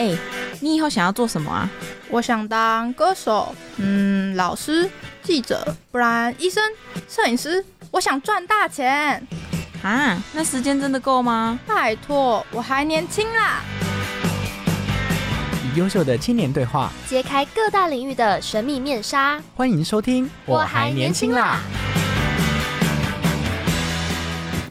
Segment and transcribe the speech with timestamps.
[0.00, 0.16] 哎，
[0.60, 1.68] 你以后想要做什么啊？
[2.08, 4.90] 我想当歌手，嗯，老师、
[5.22, 6.64] 记者，不然医生、
[7.06, 7.62] 摄影师。
[7.90, 9.22] 我想赚大钱
[9.82, 10.18] 啊！
[10.32, 11.58] 那时间真的够吗？
[11.66, 13.60] 拜托，我还年轻啦！
[15.66, 19.38] 与优秀的青年对话，揭开各大领域的神秘面纱。
[19.54, 21.60] 欢迎收听《我还年轻啦》。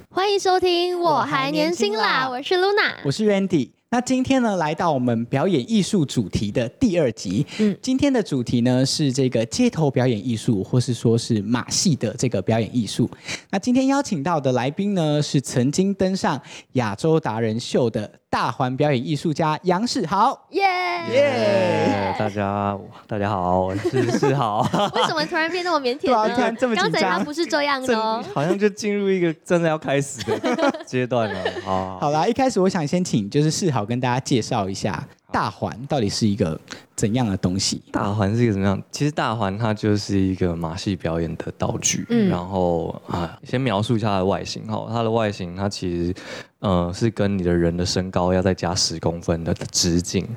[0.10, 3.79] 欢迎收听《我还年轻啦》，我是 Luna，我是 Randy。
[3.92, 7.44] 那今天呢，来到我们表演艺术主题的第二集。
[7.58, 13.10] 嗯，今天的主题呢是这个街头表演艺术，或是说是马戏的这个表演艺术。
[13.50, 16.40] 那今天邀请到的来宾呢，是曾经登上
[16.74, 18.12] 亚洲达人秀的。
[18.32, 20.64] 大环表演艺术家杨世豪，耶
[21.10, 22.16] 耶！
[22.20, 24.62] 大家大家好，我是世豪。
[24.94, 26.56] 为什么突然变那么腼腆呢？
[26.76, 31.40] 刚才他不是这样的哦，好像就进入一个真的要开始的阶段了。
[31.66, 35.04] 好，好啦，一开始我想先请就是世豪跟大家介绍一下。
[35.32, 36.60] 大环到底是一个
[36.96, 37.82] 怎样的东西？
[37.92, 38.82] 大环是一个怎么样？
[38.92, 42.06] 其实大环它就是一个马戏表演的道具。
[42.10, 44.88] 嗯，然后啊，先描述一下它的外形哈。
[44.90, 46.14] 它的外形它其实
[46.60, 50.28] 呃是跟你的人的身高要再加十公分的直径。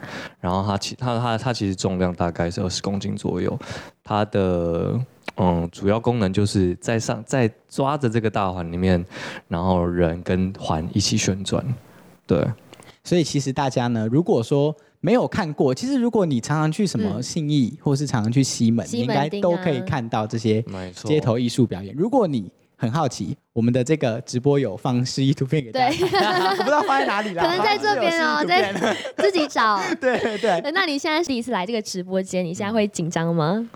[0.41, 3.59] 然后它其它它它其实重量大概是二十公斤左右。
[4.05, 5.01] 它的
[5.37, 9.05] 嗯主要功能就是在上在抓着这个大环里面，
[9.49, 11.65] 然后人跟环一起旋转。
[12.27, 12.47] 对。
[13.05, 20.65] 所以其实大家呢，如果说没有看过，其实如果你常常去什么信义，或是常常去西门，你应该都可以看到这些
[20.95, 21.95] 街头艺术表演。
[21.97, 25.95] 如果你很好奇，我们的这个直播有放示意图片给大家，
[26.51, 28.73] 我不知道放在哪里了， 可能在这边哦，在
[29.19, 29.81] 自己找。
[30.01, 30.61] 对对对。
[30.73, 33.69] 那你现在第一次来这个直播间，你现在会紧张吗？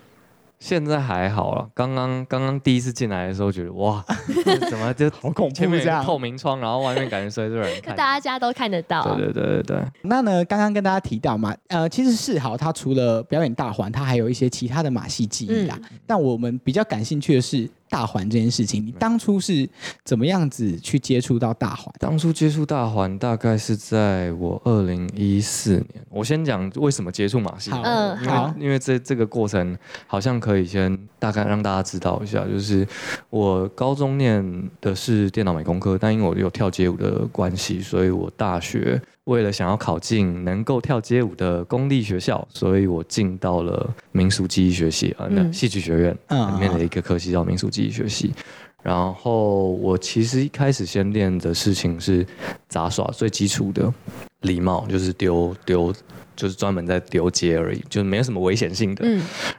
[0.58, 4.04] 现在还好了，刚刚刚刚第一次进来的时候，觉得哇，
[4.70, 6.02] 怎么就好恐怖这样？
[6.04, 9.02] 透明窗，然后外面感觉随时有人 看，大家都看得到。
[9.14, 9.84] 对对对对对。
[10.02, 15.78] 那呢，刚刚跟大家提到嘛，呃，其实世豪他除了表演大环，他还有一些其他的马戏技艺啦。
[16.06, 17.68] 但我们比较感兴趣的是。
[17.88, 19.68] 大环这件事情，你当初是
[20.04, 21.92] 怎么样子去接触到大环？
[21.98, 26.04] 当初接触大环大概是在我二零一四年。
[26.10, 29.76] 我先讲为什么接触马戏，嗯，因为因为这这个过程
[30.06, 32.86] 好像可以先大概让大家知道一下，就是
[33.30, 39.00] 我高中念的是电脑美工科，但因为我有跳街舞的关系，所以我大学。
[39.26, 48.32] 为了想要考进能够跳街舞的公立学校，所以我进到了民俗技艺学系啊，那戏剧学院里面的一个科系叫民俗技艺学系。
[48.84, 52.24] 然后我其实一开始先练的事情是
[52.68, 53.92] 杂耍，最基础的
[54.42, 55.92] 礼貌，就是丢丢，
[56.36, 59.04] 就是专门在丢街而已，就是没有什么危险性的。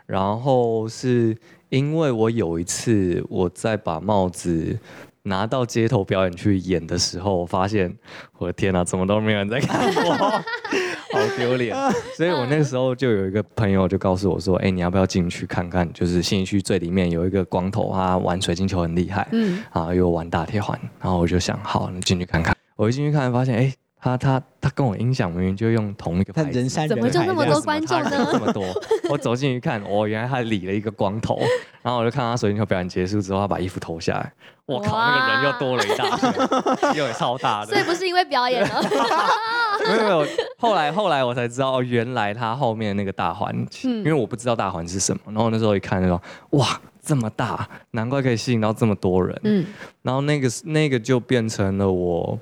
[0.05, 1.35] 然后是
[1.67, 4.79] 因为我有一次我在把帽子。
[5.27, 7.95] 拿到街头表演去演的时候，我发现
[8.37, 10.11] 我的天哪，怎么都没有人在看我，
[11.13, 11.75] 好丢脸。
[12.15, 15.91] 所以我那时候就有一个朋友就告诉我说：“哎，你要不要进去看看？
[15.93, 20.79] 就是信义区最里面有一个光头，他玩水晶球很厉害，嗯，啊，又玩大铁环。
[20.99, 22.55] 然后我就想，好，你进去看看。
[22.75, 23.73] 我一进去看，发现，哎。
[23.99, 28.29] 他他他跟我音响明明就用同一个牌子，怎么就那么多观众呢？
[28.31, 28.63] 这么多，
[29.09, 31.39] 我走进去看，哦原来他理了一个光头，
[31.81, 34.31] 然后我就看他水晶球表演结束之后，他把衣服脱下来，
[34.67, 37.71] 我靠，那个人又多了一大圈，又超大的。
[37.71, 38.81] 所以不是因为表演了，
[39.89, 40.25] 没有没有。
[40.59, 43.53] 后来后来我才知道，原来他后面那个大环，
[43.83, 46.21] 因为我不知道大环是什么，然后那时候一看就说，
[46.51, 49.39] 哇，这么大，难怪可以吸引到这么多人。
[49.43, 49.65] 嗯，
[50.03, 52.37] 然后那个那个就变成了我。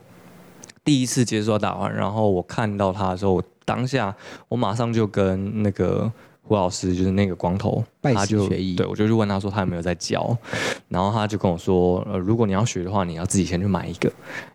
[0.86, 4.16] 第一次接触到大环，然后我看到他的时候，我当下
[4.48, 6.10] 我马上就跟那个
[6.44, 7.84] 胡老师，就是那个光头，
[8.14, 10.38] 他就对我就去问他说他有没有在教，
[10.90, 14.12] 然后他就跟我说，呃，如果你要学的话，你要自己先去买一个。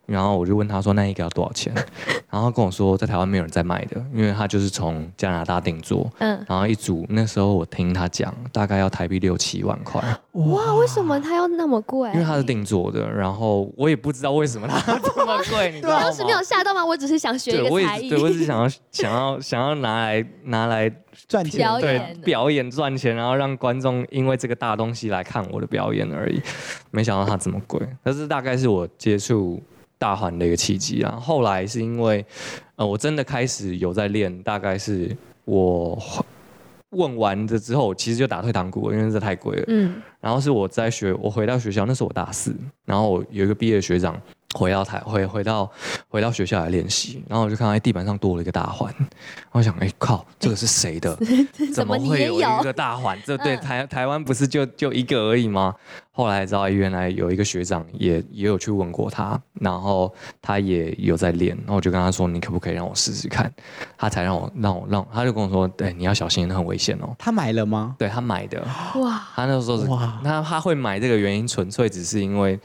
[0.07, 1.73] 然后我就问他说：“那一个要多少钱？”
[2.29, 10.03] 然后跟我说：“在台湾没有人在卖的，因为他就是从加拿大定做。”嗯，然后一组那时候我听他讲，大概要台币六七万块。
[10.33, 12.11] 哇，为什么他要那么贵？
[12.13, 15.71] 因为他是定做的，然后我也不知道为什么他 这么贵。
[15.71, 16.85] 你当时没有吓到吗？
[16.85, 20.91] 我只是想学一个才艺，对我只是想要想要想要拿来拿来
[21.29, 26.41] 赚钱，对表演赚钱，然后让观众因为这个大东西来看我的表演而已。
[26.91, 29.61] 没想到它这么贵，但是大概是我接触。
[30.01, 32.25] 大环的一个契机啊，后来是因为，
[32.77, 35.15] 呃，我真的开始有在练，大概是
[35.45, 36.03] 我
[36.97, 39.65] 问完的之后，其实就打退堂鼓了，因为这太贵了。
[39.69, 40.01] 嗯。
[40.19, 44.19] 然后是我在学，我回到学校，那是我大四，然后有一个毕业学长
[44.55, 45.71] 回到台回回到
[46.09, 48.93] 回到学校来练习，然后我就看到哎地板上多了一个大环，
[49.53, 51.17] 我想哎靠，这个是谁的？
[51.73, 53.17] 怎么会有也有一个大环？
[53.25, 55.75] 这对嗯台台湾不是就就一个而已吗？
[56.13, 60.13] 后来知道哎原来有一个学长也也有去问过他，然后
[60.43, 63.51] 他也有在练，然后我就跟他说你可不可以让我试试看？
[63.97, 67.15] 他才让我让我让他就跟我说，对你要小心，很危险哦。
[67.19, 67.95] 他买了吗？
[67.99, 68.61] 对他买的，
[68.97, 72.59] 哇，他那时候是哇他他会买这个原因，纯粹只是因为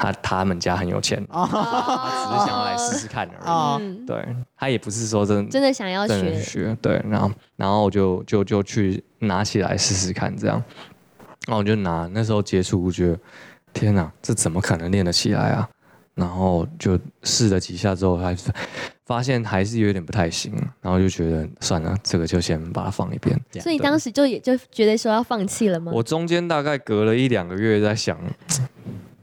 [0.00, 4.06] 他他们家很有钱，他只是想要来试试看而已。
[4.06, 4.24] 对
[4.56, 10.62] 他也不是说真的真的想要学，学，对，然后然后我就就就去拿起来试试看，这样，
[11.46, 13.18] 然后我就拿那时候接触，我觉得
[13.74, 15.68] 天哪，这怎么可能练得起来啊？
[16.14, 18.50] 然后就试了几下之后，还是
[19.06, 20.52] 发现还是有点不太行，
[20.82, 23.38] 然后就觉得算了，这个就先把它放一边。
[23.60, 25.92] 所以你当时就也就觉得说要放弃了吗？
[25.94, 28.18] 我中间大概隔了一两个月在想，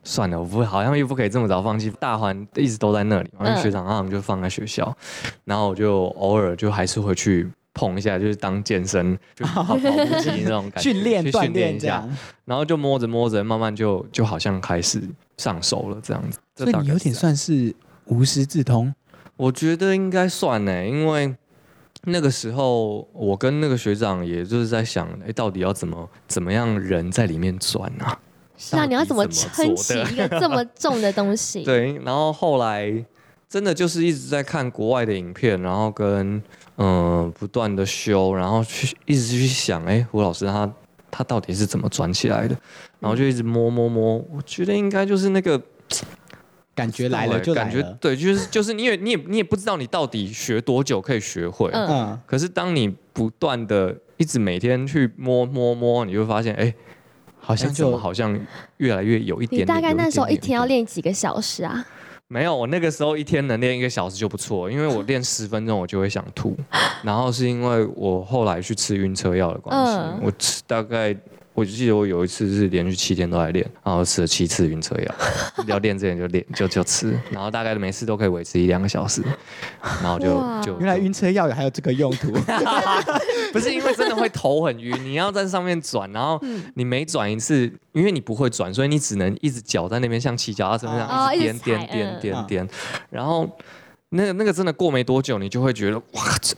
[0.08, 4.96] 算了，我不好像又不可以这么早放弃，大环一直都在那里，然后嗯学长他们就放在学校，
[5.44, 12.08] 然后我就偶尔就还是会去碰一下，就是当健身，就跑 跑步机那种感觉，训练锻去训练一下
[12.46, 15.02] 然后就摸着摸着，慢慢就就好像开始
[15.36, 16.40] 上手了这样子。
[16.56, 17.76] 这所以你有点算是
[18.06, 18.94] 无师自通。
[19.36, 21.36] 我觉得应该算呢，因为。
[22.10, 28.18] 那个时候，我跟那个学长也就是在想，哎，到底要怎么怎么样人在里面转啊？
[28.58, 32.92] 是啊，你要怎么撑起一个这么重的 东西？，对，然后后来
[33.48, 36.36] 真的就是一直在看国外的影片，然后跟
[36.78, 40.72] 嗯、呃不断的修，然后去一直去想，哎，胡老师他
[41.10, 42.58] 他到底是怎么转起来的？
[43.00, 45.62] 然后就一直摸摸摸，我觉得应该就是那个
[46.76, 47.72] 感觉来了就来了。
[47.72, 56.74] 感觉对，就是就是你也你也你也不知道你到底学多久可以学会，嗯嗯，可是当你不断的一直每天去摸摸摸，你会发现，哎，
[57.48, 58.38] 好像就好像
[58.76, 59.62] 越来越有一点点。
[59.62, 61.86] 你大概那时候一天要练几个小时啊？
[62.28, 66.58] 没有，我那个时候一天能练一个小时就不错，因为我练十分钟我就会想吐，
[67.02, 71.16] 然后是因为我后来去吃晕车药的关系，嗯我吃大概
[71.54, 75.16] 我就记得我有一次是连续七天都在练，然后吃了七次晕车药，
[75.68, 79.24] 要练之前就练就就吃，然后大概每次都可以维持一两个小时，
[80.04, 80.26] 然后就
[80.62, 82.34] 就原来晕车药还有这个用途。
[83.54, 86.40] 不是因为真的会头很晕，你要在上面转，然后
[86.76, 92.70] 你每转一次，因为你不会转，所以你只能一直脚在那边像骑脚踏车那哦样一直点点点点点
[93.10, 93.50] 然后
[94.10, 96.56] 那个那个真的过没多久，你就会觉得哇，这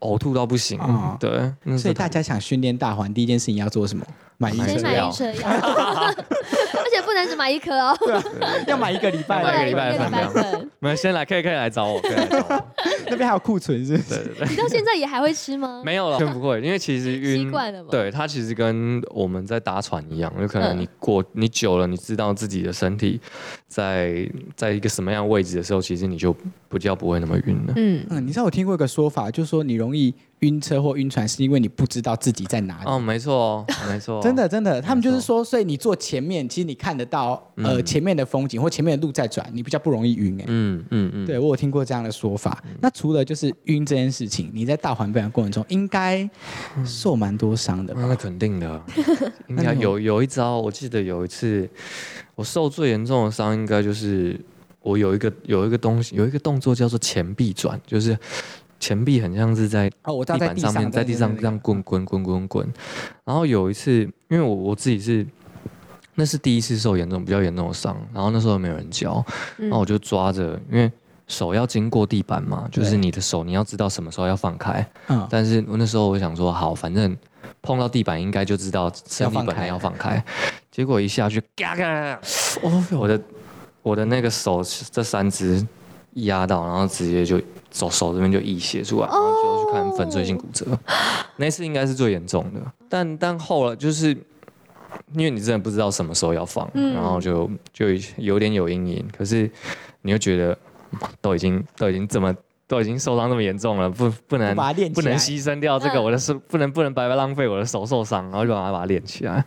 [0.00, 1.16] 呕吐到不行嗯。
[1.20, 4.04] 对，所以大家想训练大环，第一件事情要做什么？
[4.38, 7.96] 买晕车药先买晕，车药， 而且不能只买一颗哦，
[8.66, 9.74] 要买一个礼拜要买一个礼。
[9.74, 10.70] 拜的分量份。
[10.80, 12.66] 没有先来可以可以来找我，可以来找我。
[13.12, 14.08] 那边还有库存是不是？
[14.08, 14.48] 对对对。
[14.48, 15.82] 你到现在也还会吃吗？
[15.86, 23.20] 没有了，更不会，因为其实晕习惯了嘛对，它其实跟我们在搭船一样，有可能嗯你过、你久了，你知道自己的身体
[23.68, 26.34] 在在一个什么样位置的时候，其实你就
[26.72, 27.74] 不叫不会那么晕了。
[27.76, 32.84] 嗯，嗯，你知道我听过一个说法，就是说你容易晕车或晕船，是因为你不知道自己在哪里。
[32.86, 40.44] 哦，没错哦，没错， 真的，真的，他们就是没说，所以你坐前面，其实你看得到呃嗯前面的风景或前面的路在转，你比较不容易晕哎。
[40.48, 42.64] 嗯嗯嗯，对我有听过这样的说法。
[42.80, 46.26] 那除了就是晕这件事情，你在大环表演过程中应该
[46.86, 48.00] 受蛮多伤的吧？
[48.08, 48.82] 那肯定的，
[49.46, 51.68] 应该那有有一招，我记得有一次
[52.34, 54.40] 我受最严重的伤，应该就是
[54.82, 58.18] 我有一个有一个东西，有一个动作叫做前臂转，就是
[58.80, 62.72] 前臂很像是在哦，我地在地，板上面，在地上这样滚滚滚滚滚。
[63.24, 65.26] 然后有一次，因为我我自己是
[66.14, 69.24] 那是第一次受严重比较严重的伤，然后那时候没有人教，
[69.58, 69.68] 嗯。
[69.68, 70.90] 然后我就抓着，因为
[71.28, 74.86] 手要经过地板嘛，就是你的手你要知道什么时候要放开。
[75.08, 77.16] 嗯，但是我那时候我想说，好，反正
[77.62, 80.22] 碰到地板应该就知道身体本来要放开，
[80.70, 82.20] 结果一下去，嘎嘎，
[82.62, 83.18] 哦我的
[83.82, 85.66] 我的那个手这三只
[86.14, 90.66] 压到，然后直接就手手这边就溢血出来，然后就去看粉碎性骨折。
[91.36, 94.08] 那次应该是最严重的，但但后来就是
[95.14, 97.86] 因为你真的不知道什么时候要放，嗯然后就就
[98.16, 99.50] 有点有阴影，可是
[100.02, 100.56] 你又觉得
[101.20, 102.34] 都已经都已经这么。
[102.68, 104.56] 都已经受伤这么严重了，不不能
[104.94, 109.44] 不能牺牲掉这个嗯我的手，不能不能白白浪费我的手受伤，然后就把它把它练起来。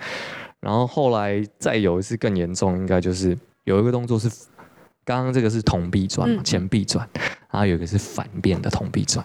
[0.59, 4.29] 然后后来再有一次更严重，应该就是有一个动作是，
[5.03, 7.07] 刚刚这个是同臂转前臂转，
[7.51, 9.23] 然后有一个是反变的同臂转，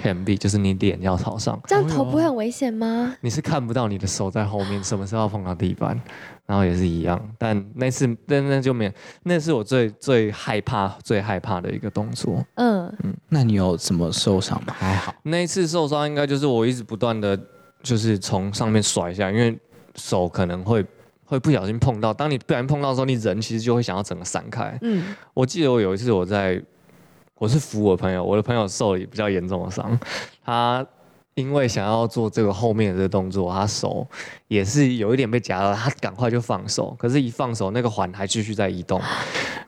[0.00, 3.14] 前臂就是你脸要朝上，这样头不会很危险吗？
[3.20, 6.00] 你是看不到你的手在后面，什么时候要碰到地板，
[6.46, 7.20] 然后也是一样。
[7.38, 8.92] 但那次那那就没有，
[9.24, 12.44] 那是我最最害怕最害怕的一个动作。
[12.54, 14.74] 嗯嗯，那你有什么受伤吗？
[14.78, 17.38] 还好，那一次受伤应该就是我一直不断的
[17.82, 19.58] 就是从上面甩下来，因为
[19.96, 20.84] 手可能会
[21.32, 22.12] 会不小心碰到。
[22.12, 24.78] 当你不小心碰到的时候，你人其实就会想要整个散开。
[24.82, 26.62] 嗯，我记得我有一次我在，
[27.36, 29.98] 我是扶我朋友，我的朋友受了比较严重的伤，
[30.44, 30.86] 他
[31.32, 34.06] 因为想要做这个后面的这个动作，他手
[34.48, 39.00] 也是有一点被夹到，他赶快就放手，可是一放手，那个环还继续在移动，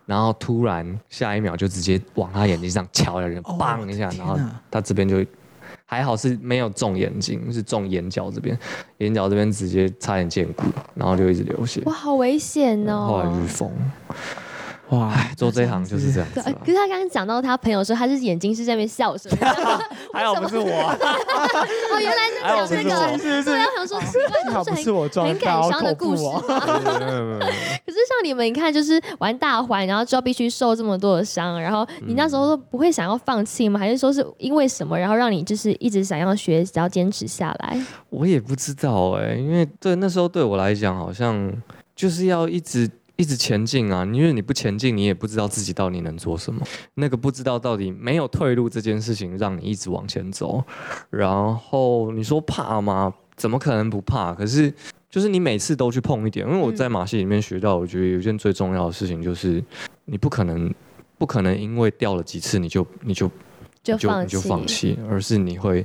[0.05, 4.39] 然后突然下一秒就直接往他眼睛上敲下去，哦砰一下，然后
[4.71, 5.25] 他这边就
[5.85, 8.59] 还好是没有中眼睛，是中眼角这边，
[8.99, 10.65] 眼角这边直接差点见骨，
[10.95, 13.65] 然后就一直流血哇，，好危险后来哦就是。
[14.99, 15.01] 缝。
[15.01, 19.37] 哇，做这一行就是这样子可是他刚刚讲到他朋友说他是眼睛是在那边笑什么？
[20.13, 20.65] 还好不是我。
[20.71, 33.79] 哦，原来是讲这 个，是对啊，我想说奇怪，幸好不是是我撞很很感伤的故事可是像你们，你看，就是玩大环，然后之后必须受这么多的伤，然后你那时候都不会想要放弃吗？
[33.79, 37.79] 还是说是因为什么，然后让你就是一直想要学，只要坚持下来？
[38.11, 41.53] 我也不知道哎、因为对那时候对我来讲，好像
[41.95, 44.05] 就是要一直一直前进啊。
[44.05, 46.61] 因为你不前进，你也不知道自己到底能做什么。
[46.95, 50.63] 那个不知道到底没有退路这件事情，让你一直往前走。
[51.11, 53.13] 然后你说怕吗？
[53.37, 54.33] 怎么可能不怕？
[54.33, 54.73] 可是
[55.11, 59.63] 就是你每次都去碰一点，因为我在马戏里面学到，我觉得有一件最重要的事情就是，
[60.05, 60.73] 你不可能
[61.19, 63.29] 不可能因为掉了几次你就你就
[63.83, 64.41] 就就你就？
[64.41, 65.85] 放弃，而是你会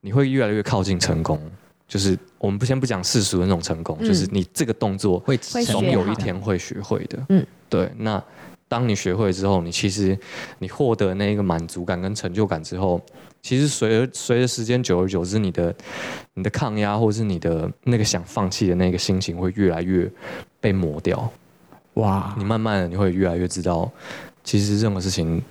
[0.00, 1.38] 你会越来越靠近成功。
[1.90, 7.18] 就是我们不先不讲世俗的那种成功，嗯就是你这个动作会会总有一天会学会的。
[7.30, 7.90] 嗯，对。
[7.96, 8.22] 那
[8.68, 10.16] 当你学会之后，你其实
[10.60, 13.02] 你获得那个满足感跟成就感之后，
[13.42, 15.74] 其实随着随着时间久而久之，你的
[16.34, 20.08] 你的抗压或是你的那个想放弃的那个心情会越来越
[20.60, 21.28] 被磨掉。
[21.94, 23.90] 哇你，慢慢的你会越来越知道，
[24.44, 25.42] 其实任何事情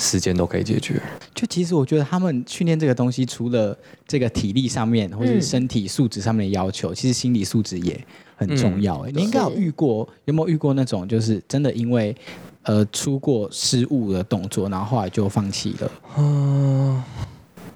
[0.00, 1.00] 时间都可以解决。
[1.34, 3.76] 就其实我觉得他们训练这个东西，除了
[4.08, 8.02] 这个体力上面或者身体素质上面的要求，其实心理素质也
[8.34, 8.98] 很重要。
[9.00, 12.16] 哎、你应该有遇过，有没有遇过那种就是真的因为
[12.62, 15.92] 呃出过失误的动作，然后后来就放弃了？
[16.16, 17.02] 嗯，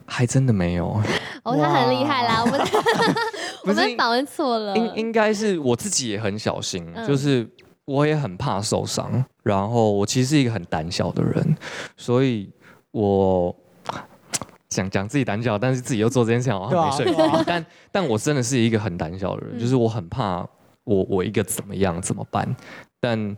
[0.06, 1.00] 还真的没有，
[1.42, 2.60] 哦，他很厉害啦，我们
[3.64, 7.46] 我们访问错了，应应该是我自己也很小心，嗯就是
[7.84, 11.56] 我也很怕受伤，然后我其实是一个很胆小的人，
[11.96, 12.50] 所以
[12.90, 13.54] 我。
[14.70, 17.44] 想讲自己胆小，但是自己又做这件事情，好像没说服对啊。
[17.46, 20.44] 但但我真的是一个很胆小的人，嗯就是我很怕
[20.82, 22.56] 我我一个怎么样怎么办？
[22.98, 23.36] 但嗯、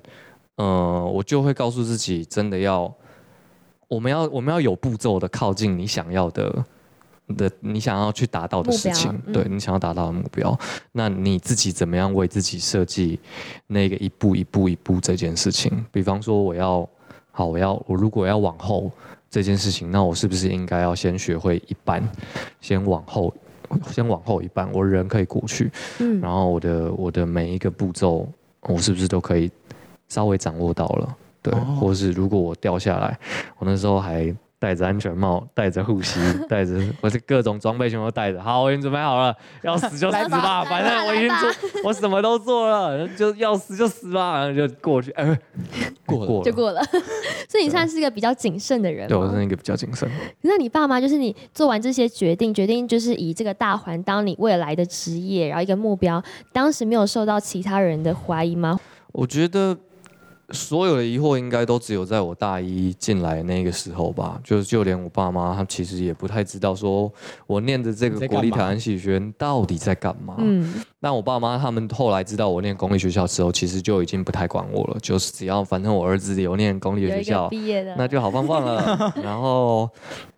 [0.56, 2.90] 呃我就会告诉自己，真的要
[3.88, 6.64] 我们要我们要有步骤的靠近你想要的
[7.36, 10.56] 的你想要去达到的事情对你想要达到的目标。
[10.92, 13.18] 那你自己怎么样为自己设计
[13.66, 15.84] 那个一步一步一步这件事情？
[15.90, 16.88] 比方说，我要
[17.32, 18.90] 好，我要我如果要往后
[19.28, 22.02] 这件事情，那我是不是应该要先学会一半，
[22.60, 23.34] 先往后，
[23.90, 28.26] 先往后一半，我人可以过去，嗯然后我的我的每一个步骤，
[28.62, 29.50] 我是不是都可以
[30.08, 31.16] 稍微掌握到了？
[31.42, 33.18] 对，哦或是如果我掉下来，
[33.58, 38.42] 我那时候还戴着安全帽，戴着护膝， 戴着我是各种装备全部都带着。
[38.42, 41.50] 好，我已经准备好了，要死就死吧，反正我已经做，
[41.84, 45.38] 我什么都做了，就要死就死吧，然后就过去，哎，
[46.06, 46.82] 过了就过了。
[47.48, 49.44] 所以你算是一个比较谨慎的人对我是？
[49.44, 50.10] 一个比较谨慎。
[50.40, 56.22] 那你爸妈就是你做完这些决定，决定就是以这个大环当你未来的职业，然后一个目标，
[56.52, 58.80] 当时没有受到其他人的怀疑吗？
[59.12, 59.76] 我觉得
[60.50, 67.12] 所有的疑惑应该都只有在我大一进来那个时候吧，就就连我爸妈他其实也不太知道，说
[67.46, 70.36] 我念的这个国立台湾戏剧学院到底在干嘛。
[70.38, 79.12] 嗯，但我爸妈他们后来知道我念公立学校之后，其实就已经不太管我了，就是只要反正我儿子有念公立学校，毕业的，那就好棒棒了。
[79.22, 79.90] 然后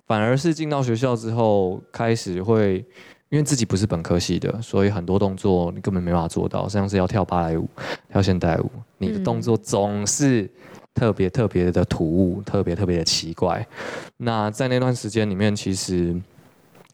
[0.07, 2.83] 反而是进到学校之后，开始会
[3.29, 7.69] 因为自己不是本科系的，所以很多动作你根本没办法做到，像是要跳芭蕾舞、
[8.11, 10.51] 跳现代舞，你的动作总是
[10.95, 13.67] 特别特别的突兀，特别特别的奇怪。
[14.17, 16.15] 那在那段时间里面，其实。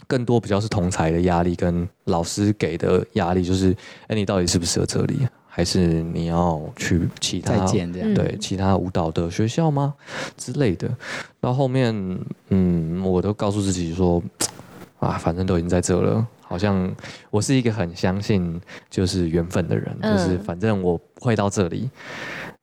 [0.07, 3.75] 更多比较是同才的压力跟老师给的压力，就是，
[4.07, 8.13] 哎，你到底适不适合这里，还是你要去其他再见这样。
[8.13, 9.95] 嗯对其他舞蹈的学校吗
[10.37, 10.95] 之类的。
[11.41, 11.95] 到后面，
[12.51, 14.23] 嗯，我都告诉自己说，
[15.05, 16.93] 啊，反正都已经在这了，好像
[17.31, 20.17] 我是一个很相信就是缘分的人，嗯。
[20.17, 21.91] 就是反正我会到这里，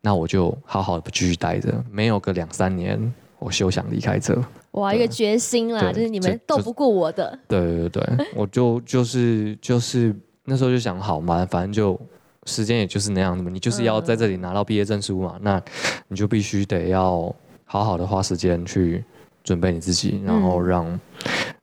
[0.02, 4.38] 那我就好好的继续待着，没有个两三年，我休想离开这。
[4.72, 12.00] 哇，一个决心啦，就是你们斗不过我的， 对对对，我就就是就是那时候就想好嘛，反正就
[12.46, 15.62] 时间也就是那样的嘛，你就是要在这里拿到毕业证书嘛，那
[16.08, 17.34] 你就必须得要
[17.66, 19.04] 好好的花时间去
[19.44, 20.68] 准备你自己，然后嗯。
[20.68, 21.00] 让、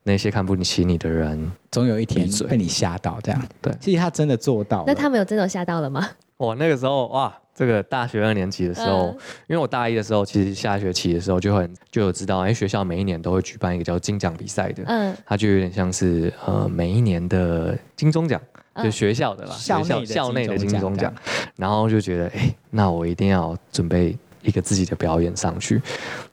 [0.03, 3.41] 那些看不起你的人，总有一天被你吓到，这样。
[3.61, 3.73] 对。
[3.79, 4.83] 其实他真的做到了。
[4.87, 6.09] 那他们有真的吓到了吗？
[6.37, 9.17] 我那个时候哇，这个大学二年级的时候，嗯。
[9.47, 18.41] 因为我大一的时候，其实下学期的时候就很就有知道，哎，学校每一年都会举办一个叫金奖比赛的，嗯，它就有点像是呃每一年的金钟奖，
[18.73, 18.83] 嗯。
[18.85, 21.13] 就学校的啦，校内的学校校内的金钟奖金钟奖，
[21.57, 25.81] 然后就觉得哎，那我一定要准备一个自己的表演上去，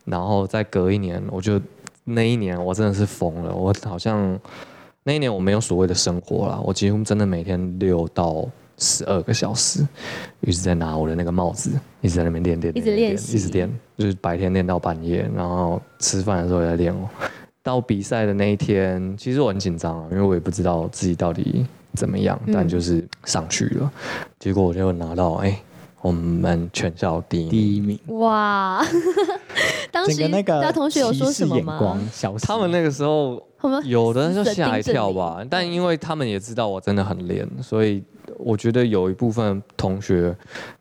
[0.04, 1.60] 然后再隔一年，我就
[2.06, 4.40] 那一年我真的是疯了，我好像
[5.04, 8.48] 那一年我没有所谓的生活啦，我几乎真的每天六到。
[8.78, 9.80] 十二个小时，
[10.42, 11.70] 一直在拿我的那个帽子，
[12.02, 17.08] 一直在那边练练，一直练一直练，就是白天练到半夜，然后吃饭的时候也在练哦。
[17.62, 23.90] 到比赛的那一天，其实我很紧张啊，因为我也不知道自己到底怎么样，嗯但就是上去了，
[24.38, 25.58] 结果我就拿到哎、
[26.06, 27.50] 我们全校第一名。
[27.50, 28.80] 第一名，哇！
[29.90, 31.98] 当时整个那个大家同学有说什么吗？
[32.42, 33.42] 他们那个时候
[33.84, 38.00] 有的人就吓一跳吧，但因为他们也知道我真的很练，所以
[38.38, 40.32] 我觉得有一部分同学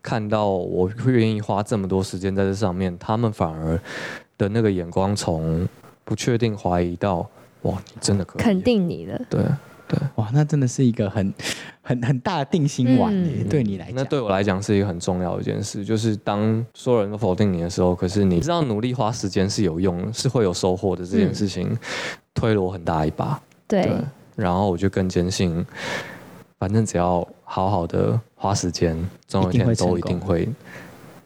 [0.03, 3.79] 看到我会愿意花这么多时间在这上面，他们反而
[4.37, 5.67] 的那个眼光从
[6.03, 7.27] 不确定怀疑到
[7.63, 9.19] 哇，你真的可以肯定你了。
[9.27, 9.41] 对。
[10.15, 11.33] 哇，那真的是一个很
[11.81, 13.95] 很很大的定心丸耶，嗯对你来讲。
[13.95, 21.77] 那对我来讲是一个很重要的一件事，就是当所有人都否定你的时候，可是你知道努力花时间是有用，是会有收获的这件事情，
[22.33, 23.41] 推了我很大一把。
[23.67, 23.91] 对，
[24.35, 25.65] 然后我就更坚信，
[26.59, 30.47] 反正只要好好的花时间，总有一天都一定会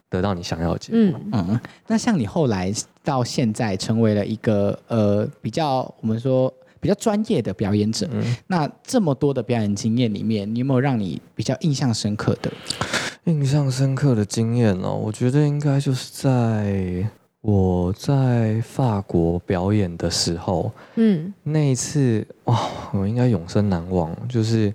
[0.10, 1.20] 得到你想要的结果。
[1.32, 2.74] 嗯，嗯，那像你后来
[3.04, 12.52] 到现在成为了一个呃比较我们说比较专业的表演者，嗯，那这么多的表演经验里面，你有没有让你比较印象深刻的？
[13.26, 17.08] 印象深刻的经验哦，我觉得应该就是在
[17.42, 24.16] 我在法国表演的时候，嗯，那一次哇，我应该永生难忘。
[24.28, 24.74] 就是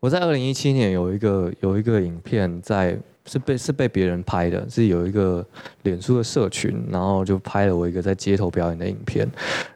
[0.00, 5.44] 我在二零一七年有一个有一个影片在是被是被别人拍的，是有一个
[5.82, 9.26] 脸书的社群，然后就拍了我一个在街头表演的影片，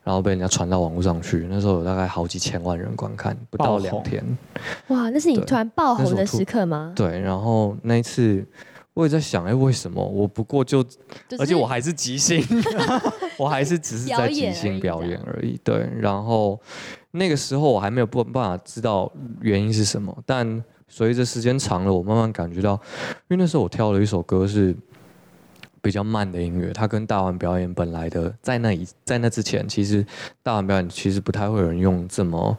[0.05, 1.47] 然后被人家传到网络上去。
[1.51, 4.23] 那时候有大概好几千万人观看，不到两天。
[4.89, 6.93] 哇，那是你突然爆红的时刻吗？
[6.95, 8.45] 对，然后那一次
[8.93, 10.91] 我也在想，哎，为什么我不过就就
[11.31, 12.45] 是而且我还是即兴，
[13.39, 15.59] 我还是只是在即表演而已兴表演而已。
[15.65, 16.61] 对，然后
[17.13, 22.73] 那个时候我还没有办办法知道原因是什么，但随着时间长了，我慢慢感觉到，
[23.29, 24.75] 因为那时候我挑了一首歌是。
[25.81, 30.05] 比较慢的音乐，它跟大碗表演本来的在那一在那之前，其实
[30.43, 32.59] 大碗表演其实不太会有人用这么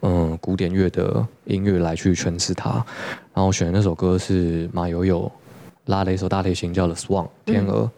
[0.00, 2.70] 嗯古典乐的音乐来去诠释它。
[3.34, 5.30] 然后我选的那首歌是马友友
[5.84, 7.88] 拉了一首大提琴叫《The Swan》天鹅，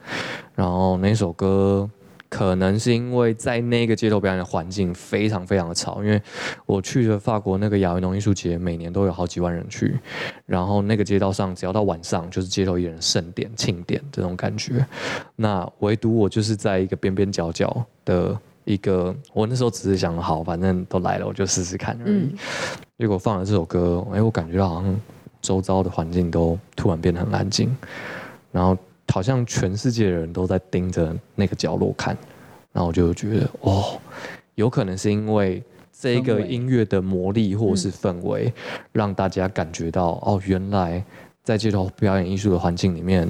[0.57, 1.89] 然后那首歌
[2.29, 6.21] 可能是因为在那个街头表演的环境非常非常的吵，因为
[6.67, 9.99] 我去的法国那个亚维农艺术节，每年都有好几万人去，
[10.47, 14.87] 然后那个街道上只要到晚上就是街头艺人盛典庆典这种感觉，
[15.37, 18.39] 那唯独我就是在一个边边角角的。
[18.65, 22.15] 一个，我那时候只是想好，反正都来了，我就试试看而已。
[22.15, 22.37] 嗯
[22.99, 25.01] 结果放了这首歌，哎，我感觉到好像
[25.41, 27.75] 周遭的环境都突然变得很安静，
[28.53, 28.77] 然后
[29.13, 32.17] 好像全世界的人都在盯着那个角落看，
[32.73, 33.99] 然后我就觉得，哦，
[34.55, 38.53] 有可能是因为这个音乐的魔力或是氛围，
[38.93, 41.03] 让大家感觉到，哦，原来
[41.43, 43.29] 在街头表演艺术的环境里面，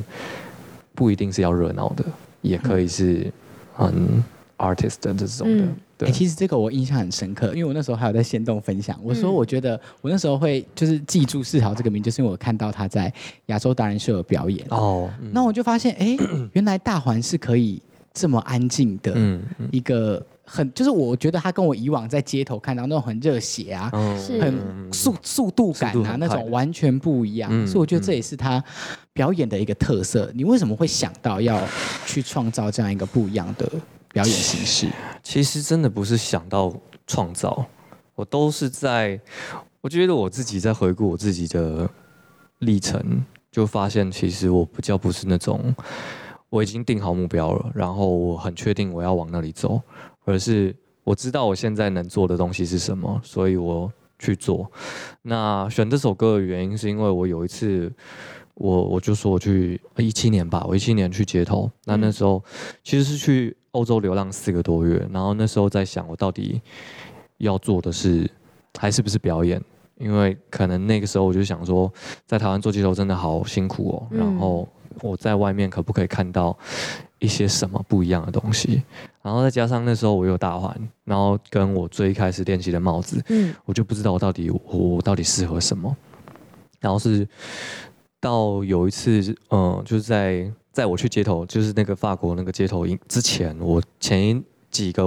[0.95, 2.05] 不一定是要热闹的，
[2.43, 3.33] 也可以是
[3.75, 4.23] 很
[4.59, 5.65] artist 的这种的，
[5.99, 6.09] 对。
[6.09, 9.35] 哎、，其实这个我印象很深刻，因为我那时候还有在线动分享，我说嗯。
[9.35, 13.13] 我觉得我那时候会就是记住世豪这个名，就是因为我看到他在
[13.47, 15.31] 亚洲达人秀有表演，哦，嗯。
[15.35, 16.17] 那我就发现，哎、
[16.53, 17.83] 原来大环是可以
[18.15, 19.15] 这么安静的
[19.71, 23.91] 一个很，就是我觉得他跟我以往在街头看到那种很热血啊。
[24.41, 28.63] 很速速度感啊，那种完全不一样，嗯所以我觉得这嗯也是他
[29.13, 30.31] 表演的一个特色。
[30.35, 31.63] 你为什么会想到要
[32.07, 33.71] 去创造这样一个不一样的
[34.13, 34.89] 表演形式？
[35.23, 36.73] 其实真的不是想到
[37.07, 37.67] 创造，
[38.15, 39.21] 我都是在，
[39.81, 41.89] 我觉得我自己在回顾我自己的
[42.61, 45.75] 历程，就发现其实我比较不是那种
[46.49, 49.81] 我已经定好目标了，然后我很确定我要往那里走，
[50.25, 54.71] 而是我知道我现在能做的东西是什么，所以我去做。
[55.23, 57.93] 那选这首歌的原因是因为我有一次。
[58.61, 62.43] 我我就说我去一七年吧，我一七年去街头，那那时候
[62.83, 66.61] 其实是去欧洲流浪四个多月，然后那时候在想我到底
[67.39, 68.31] 要做的是
[68.79, 69.63] 还是不是表演，
[69.99, 71.93] 因为可能那个时候我就想说，
[72.27, 74.69] 在台湾做街头真的好辛苦哦，嗯然后
[75.03, 76.57] 我在外面可不可以看到
[77.19, 78.83] 一些什么不一样的东西？
[79.23, 85.95] 然后再加上那时候我有大环，然后跟我最一开始练习的帽子，嗯我就不知道我到底我我到底适合什么。
[86.81, 87.27] 然后是
[88.21, 95.05] 到有一次，嗯、就是在在我去街头，就是那个法国那个街头营之前，我前一几个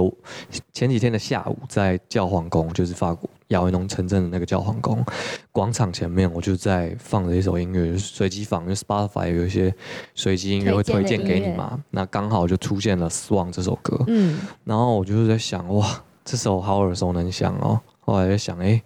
[0.72, 5.04] 前几天的下午，在教皇宫，就是法国亚维农城镇的那个教皇宫
[5.52, 9.72] 广场前面，我就在放着一首音乐，就是随机放，因为 Spotify 有一些
[10.14, 17.80] 随机音乐会推推荐给你嘛，那刚好就出现了《Swan》这首歌，嗯，然后我就是在想，哇，这首好耳熟能详哦。
[18.00, 18.82] 后来在想，哎，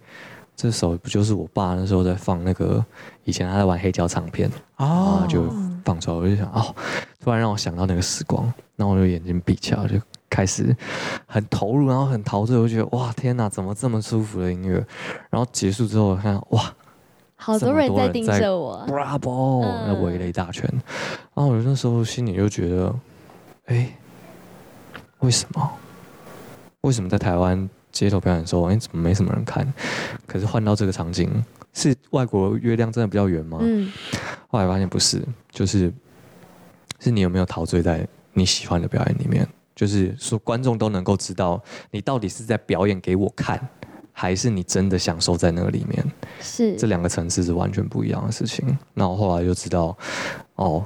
[0.55, 2.85] 这首不就是我爸那时候在放那个
[3.23, 5.43] 以前他在玩黑胶唱片，然哦后就
[5.87, 6.75] 放出来，我就想，哦，
[7.23, 8.43] 突然让我想到那个时光，
[8.75, 9.95] 然后我就眼睛闭起来，就
[10.29, 10.75] 开始
[11.25, 14.85] 很投入，然后很陶醉，我就觉得哇，天哪，怎么这么舒服的音乐？
[15.29, 16.73] 然后结束之后，我看哇
[17.37, 20.69] 好多人在盯着我，，Bravo，嗯那围了一大圈，
[21.33, 22.93] 然后我那时候心里就觉得，
[23.67, 23.97] 哎，
[25.19, 25.71] 为什么？
[26.81, 29.73] 为什么在台湾街头表演的时候，哎，怎么没什么人看？
[30.25, 31.31] 可是换到这个场景，
[31.73, 33.59] 是外国月亮真的比较圆吗？
[33.61, 33.91] 嗯，
[34.47, 35.93] 后来发现不是，就是
[36.99, 43.59] 是你有没有陶醉在你喜欢的表演里面，就是说观众都能够知道你到底是在表演给我看，
[44.13, 46.03] 还是你真的享受在那个里面。
[46.39, 48.77] 是这两个层次是完全不一样的事情。
[48.93, 49.97] 那我后来就知道，
[50.55, 50.85] 哦，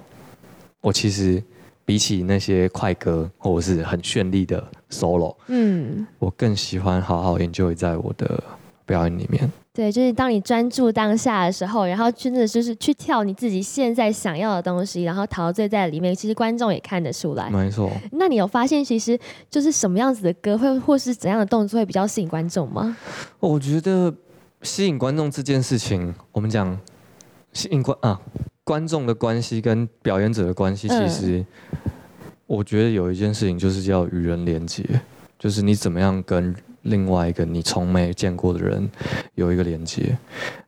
[0.82, 1.44] 我其实
[1.86, 6.08] 比起那些快歌或者是很绚丽的 solo，嗯。
[6.20, 8.44] 我更喜欢好好 enjoy 在我的
[8.86, 9.52] 表演里面。
[9.82, 17.50] 对，就是当你专注当下的时候，然后真的就是去跳你自己现在想要的东西，然后陶醉在里面，其实观众也看得出来。
[17.50, 22.96] 没错，那你有发现，其实就是什么样子的歌会，或是怎样的动作会比较吸引观众吗？
[23.40, 24.14] 我觉得
[24.62, 26.80] 吸引观众这件事情，我们讲
[27.52, 28.22] 吸引观啊，
[28.64, 31.44] 观众的关系跟表演者的关系，嗯其实
[32.46, 34.86] 我觉得有一件事情就是叫与人连接，
[35.40, 38.90] 就是你怎么样跟另外一个你从没见过的人
[39.36, 40.18] 有一个连接。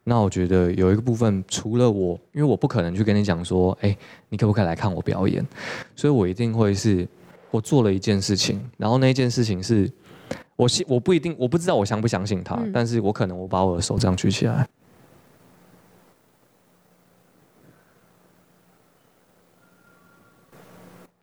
[0.04, 3.98] 那我觉得有一个部分，除了我，因为我不可能去跟你讲说，哎，
[4.30, 5.46] 你可不可以来看我表演？
[5.96, 7.08] 所以我一定会是
[7.52, 9.90] 我做了一件事情，然后那一件事情是
[10.56, 14.68] 我信我不一定我不知道我相不相信他，嗯但是我可能我把我的手这样举起来，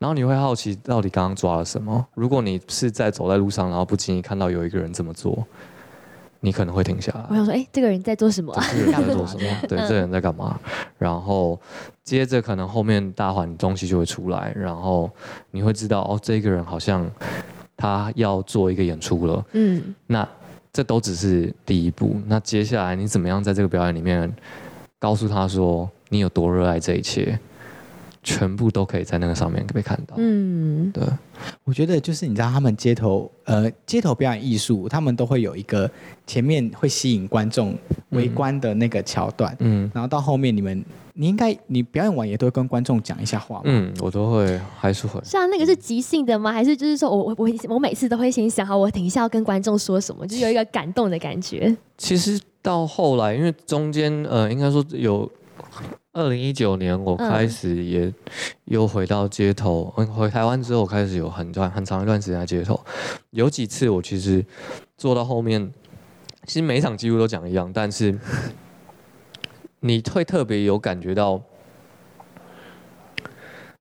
[0.01, 2.05] 然后你会好奇到底刚刚抓了什么。
[2.15, 5.47] 如果你是在走在路上，然后不经意看到有一个人这么做，
[6.41, 7.35] 你可能会停下来我。
[7.37, 8.65] 想说，哎，这个人在做什么啊？
[8.73, 9.57] 这个人在做什么？
[9.69, 10.59] 对，嗯这个人在干嘛？
[10.97, 11.61] 然后
[12.03, 15.11] 接着可能后面大环东西就会出来，然后
[15.51, 17.07] 你会知道哦，这个人好像
[17.77, 19.45] 他要做一个演出了。
[19.53, 20.27] 嗯，那
[20.73, 22.17] 这都只是第一步。
[22.27, 24.33] 那接下来你怎么样在这个表演里面
[24.99, 27.39] 告诉他说你有多热爱这一切，
[28.23, 30.15] 全部都可以在那个上面被看到。
[30.19, 31.03] 嗯，对，
[31.65, 35.91] 我觉得就是你知道，他们街头呃街头表演艺术，他们都会有一个
[36.27, 37.77] 前面会吸引观众
[38.11, 43.63] 围观的那个桥段，嗯然后到后面你们你应该你表演完也都会跟观众讲一下话嘛。
[43.65, 45.21] 嗯，我都会还是会。
[45.25, 46.53] 像那个是即兴的吗？
[46.53, 51.75] 还是就是说我我我我每次都会先想好，我等一下要跟观众说什么，就有一个感动的感觉。
[51.97, 55.31] 其实到后来，因为中间呃，应该说有
[56.13, 58.13] 二零一九年，我开始也
[58.65, 62.79] 又回到街头，嗯，回台湾之后，开始有很段很长一段时间在街头。
[63.31, 64.45] 有几次我其实
[64.97, 65.73] 做到后面，
[66.47, 68.19] 其实每一场几乎都讲一样，但是
[69.79, 71.41] 你会特别有感觉到，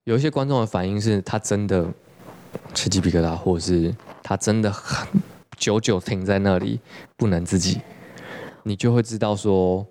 [0.04, 1.88] 有一些观众的反应是他真的
[2.76, 5.08] 吃鸡皮疙瘩，或者是他真的很
[5.58, 6.80] 久久停在那里
[7.18, 7.82] 不能自己。
[8.62, 9.88] 你就会知道说，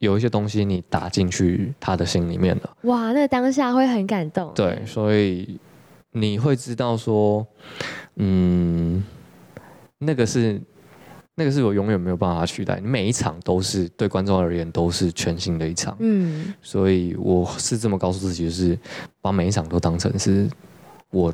[0.00, 2.76] 有一些东西你打进去他的心里面了。
[2.82, 4.50] 哇，那当下会很感动。
[4.54, 5.60] 对，所以
[6.12, 7.46] 你会知道说，
[8.16, 9.04] 嗯，
[9.98, 10.60] 那个是
[11.34, 12.80] 那个是我永远没有办法取代。
[12.80, 18.78] 你每一场都是对观众而言都是全新的一场，嗯，所以我是这么告诉自己，就是
[19.20, 20.48] 把每一场都当成是
[21.10, 21.32] 我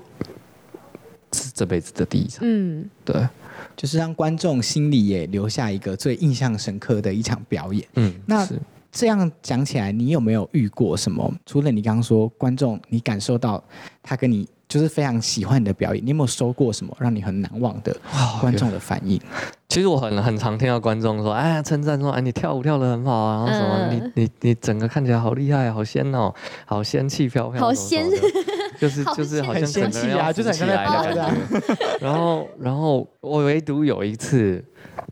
[1.33, 2.41] 是这辈子的第一场。
[2.43, 3.29] 嗯，对，
[3.77, 7.87] 就是让观众心里也留下一个最印象深刻的一场表演。
[7.95, 8.61] 嗯，那是
[8.93, 11.33] 这样讲起来，你有没有遇过什么？
[11.45, 13.63] 除了你刚刚说观众，你感受到
[14.03, 17.95] 他跟你就是非常喜欢你的表演，你有没有收过什么让你很难忘的
[18.41, 19.21] 观众的反应？
[19.69, 26.33] 其实我很很常听到观众说，哎呀，称赞说，哎，你跳舞跳得很好啊，然后什么，嗯你你你整个看起来好厉害，好仙哦，
[26.65, 31.33] 好仙气飘飘，好什么什么的，就是就是好像整个人啊就起来的感觉。
[32.01, 34.65] 然后然后我唯独有一次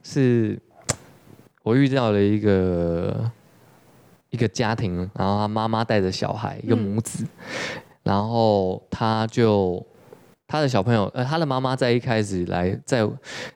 [0.02, 0.58] 是，
[1.62, 3.30] 我遇到了一个
[4.30, 7.26] 一个家庭，然后他妈妈带着小孩，一个母子，
[8.02, 9.84] 然后他就
[10.54, 13.04] 他的小朋友，呃，他的妈妈在一开始来在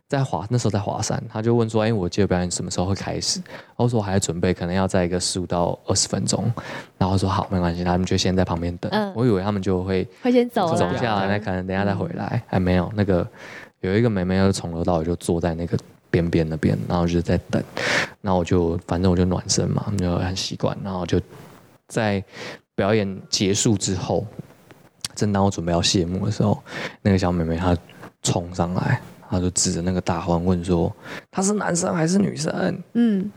[0.09, 3.39] 在华那时候在华山，他就问说，哎，我接表演什么时候会开始？
[3.47, 6.53] 然后说我还在准备，可能要在一个十五到二十分钟。
[6.99, 8.91] 然后说好，没关系，他们就先在旁边等。
[8.91, 12.43] 嗯我以为他们就会会先走了，走下来，那可能等下再回来。
[12.49, 13.25] 还没有，那个
[13.79, 15.79] 有一个妹妹，就从头到尾就坐在那个
[16.11, 17.63] 边边那边，然后就在等。
[18.23, 20.77] 然后我就反正我就暖身嘛，就很习惯。
[20.83, 21.21] 然后就
[21.87, 22.21] 在
[22.75, 24.27] 表演结束之后，
[25.18, 26.57] 正当我准备要谢幕的时候，
[27.02, 27.76] 那个小妹妹她
[28.22, 30.94] 冲上来，她就指着那个大欢问说
[31.28, 33.28] ：“他是男生还是女生嗯，？”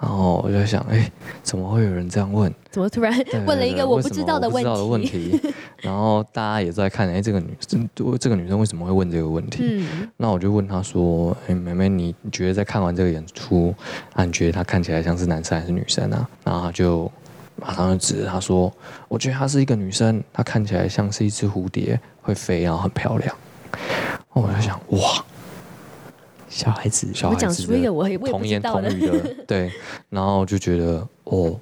[0.00, 1.10] 然后我就在想，哎，
[1.42, 2.52] 怎么会有人这样问？
[2.70, 3.12] 怎么突然
[3.46, 5.30] 问了一个我不知道的问题？
[5.30, 9.62] 题，然后大家也在看，哎，这个女生，这个女生为什么会问这个问题？
[9.62, 13.74] 嗯， 那我就问她说，哎，妹妹，你你觉得在看完这个演出，
[14.14, 16.28] 啊，你觉得她看起来像是男生还是女生啊？
[16.44, 17.10] 然后她就
[17.56, 18.72] 马上就指着她说，
[19.08, 23.34] 我觉得她是一个女生，她看起来像是一只蝴蝶，会飞，然后很漂亮。
[24.32, 25.24] 哦我就想，哇，
[26.48, 29.72] 小孩子，小孩子的童言童语的， 对，
[30.10, 31.58] 然后就觉得哦，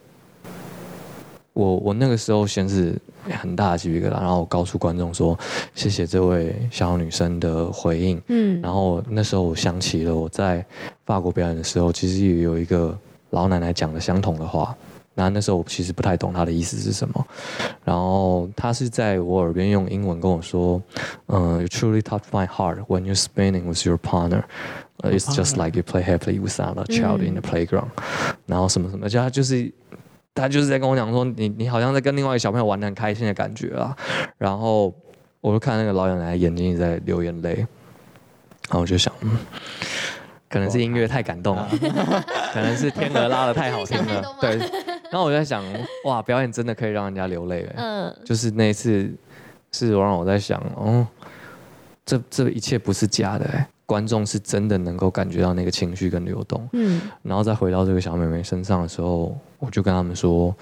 [1.53, 2.97] 我我那个时候先是
[3.41, 5.39] 很大的鸡皮疙瘩，然后我告诉观众说
[5.75, 10.65] 谢谢这位小女生的回应，嗯，然后那时候我想起了我在
[11.07, 12.97] 法国表演的时候，其实也有一个
[13.31, 14.77] 老奶奶讲的相同的话。
[15.15, 17.27] 那那时候我其实不太懂他的意思是什么，
[17.85, 20.81] 然后他是在我耳边用英文跟我说，
[21.27, 24.43] 嗯、y o u truly touch my heart when you're spinning with your partner.
[25.03, 27.89] Uh, It's just like you play happily with another child in the playground，、
[28.47, 29.71] 然后什么什么，就他就是
[30.35, 33.95] 他就是在跟我讲说，你你好像在跟另外一个小朋友玩的很开心的感觉啊。
[34.39, 34.95] 然后
[35.41, 39.37] 我就看那个老奶奶眼睛在流眼泪，然后我就想，嗯，
[40.49, 41.69] 可能是音乐太感动了，
[42.53, 43.99] 可能是天鹅拉的太好听。
[44.07, 44.37] 了。
[44.41, 44.59] 对，
[45.15, 45.63] 然后我就在想，
[46.07, 47.75] 哇，表演真的可以让人家流泪哎。
[47.77, 49.09] 嗯，就是那一次，
[49.71, 51.07] 是让我在想，哦，
[52.05, 56.69] 这这一切不是假的哎，观众是真的能够感觉到那个情绪跟流动。
[56.73, 60.53] 嗯，然后再回到这个小妹妹身上的时候，我就跟他们说，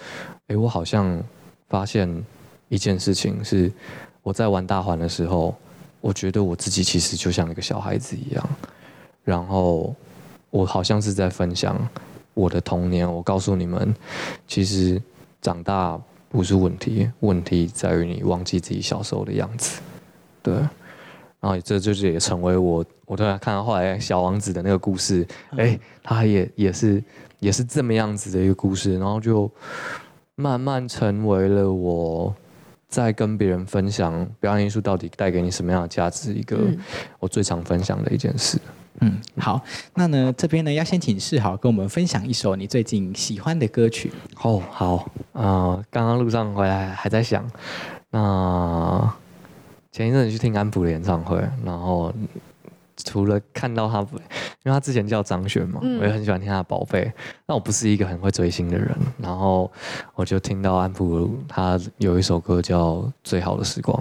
[0.49, 1.19] 诶，我好像
[1.71, 2.23] 发现
[2.69, 3.73] 一件事情是，
[4.23, 5.57] 我在玩大环的时候，
[6.03, 8.49] 我觉得我自己其实就像一个小孩子一样，
[9.25, 9.97] 然后
[10.51, 11.75] 我好像是在分享
[12.35, 13.11] 我的童年。
[13.11, 13.95] 我告诉你们，
[14.47, 15.01] 其实
[15.41, 19.81] 长大不是问题，问题在于你忘记自己小时候的样子。
[20.43, 27.03] 对，然后这就是也成为我，我突然看到后来小王子的那个故事，哎、他也也是
[27.39, 29.51] 也是这么样子的一个故事，然后就
[30.35, 32.35] 慢慢成为了我
[32.89, 36.79] 在跟别人分享表演艺术到底带给你什么样的价值，一个嗯
[37.21, 38.59] 我最常分享的一件事。
[39.03, 39.61] 嗯，好，
[39.97, 44.13] 那呢这边呢要先请世豪跟我们分享一首你最近喜欢的歌曲。
[44.41, 47.45] 哦，好啊，刚刚路上回来还在想，
[48.11, 49.13] 那
[49.91, 52.15] 前一阵子去听安普的演唱会，然后
[52.97, 54.07] 除了看到他，因
[54.67, 57.05] 为他之前叫张悬嘛，嗯我也很喜欢听他的《宝贝》，
[57.45, 59.69] 但我不是一个很会追星的人，然后
[60.15, 62.93] 我就听到安普他有一首歌叫
[63.25, 64.01] 《最好的时光》，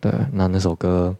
[0.00, 1.14] 对，那那首歌。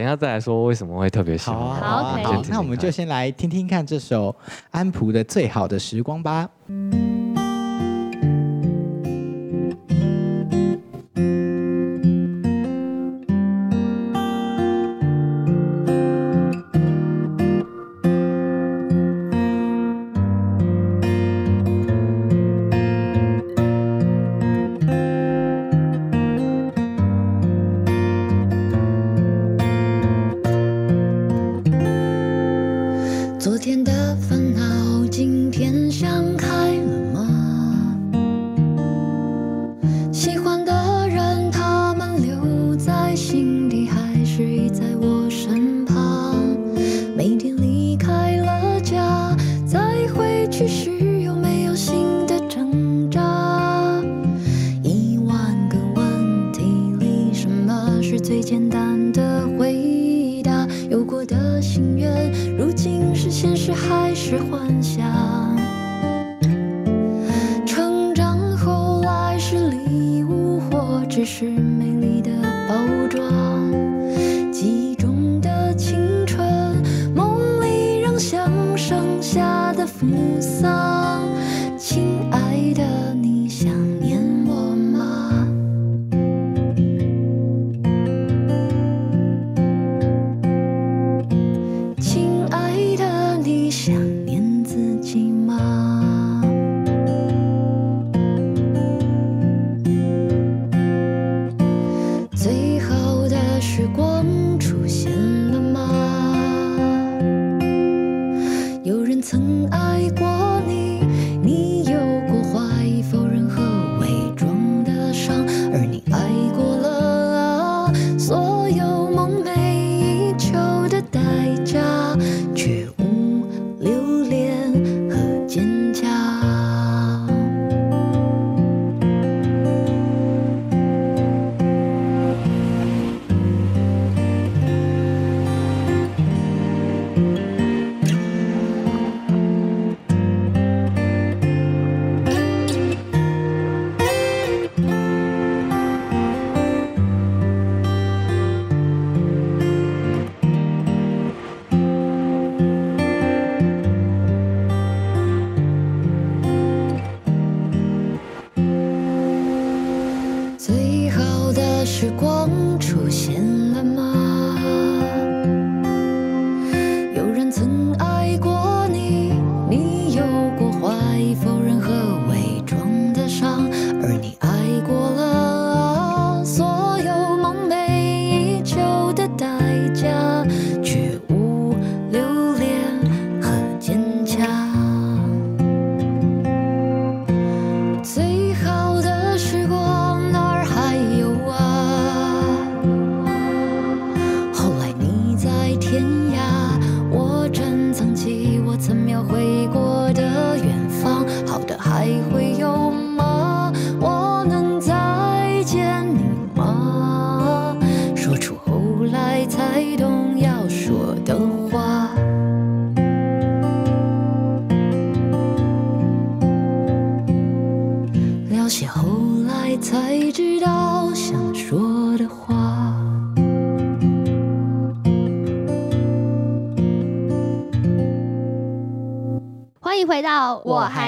[0.00, 4.34] 等一下再来说为什么会特别喜欢好啊，好啊，好，OK 好先，听听那我们就先来听听看这首
[4.70, 6.48] 安普的《最好的时光》吧。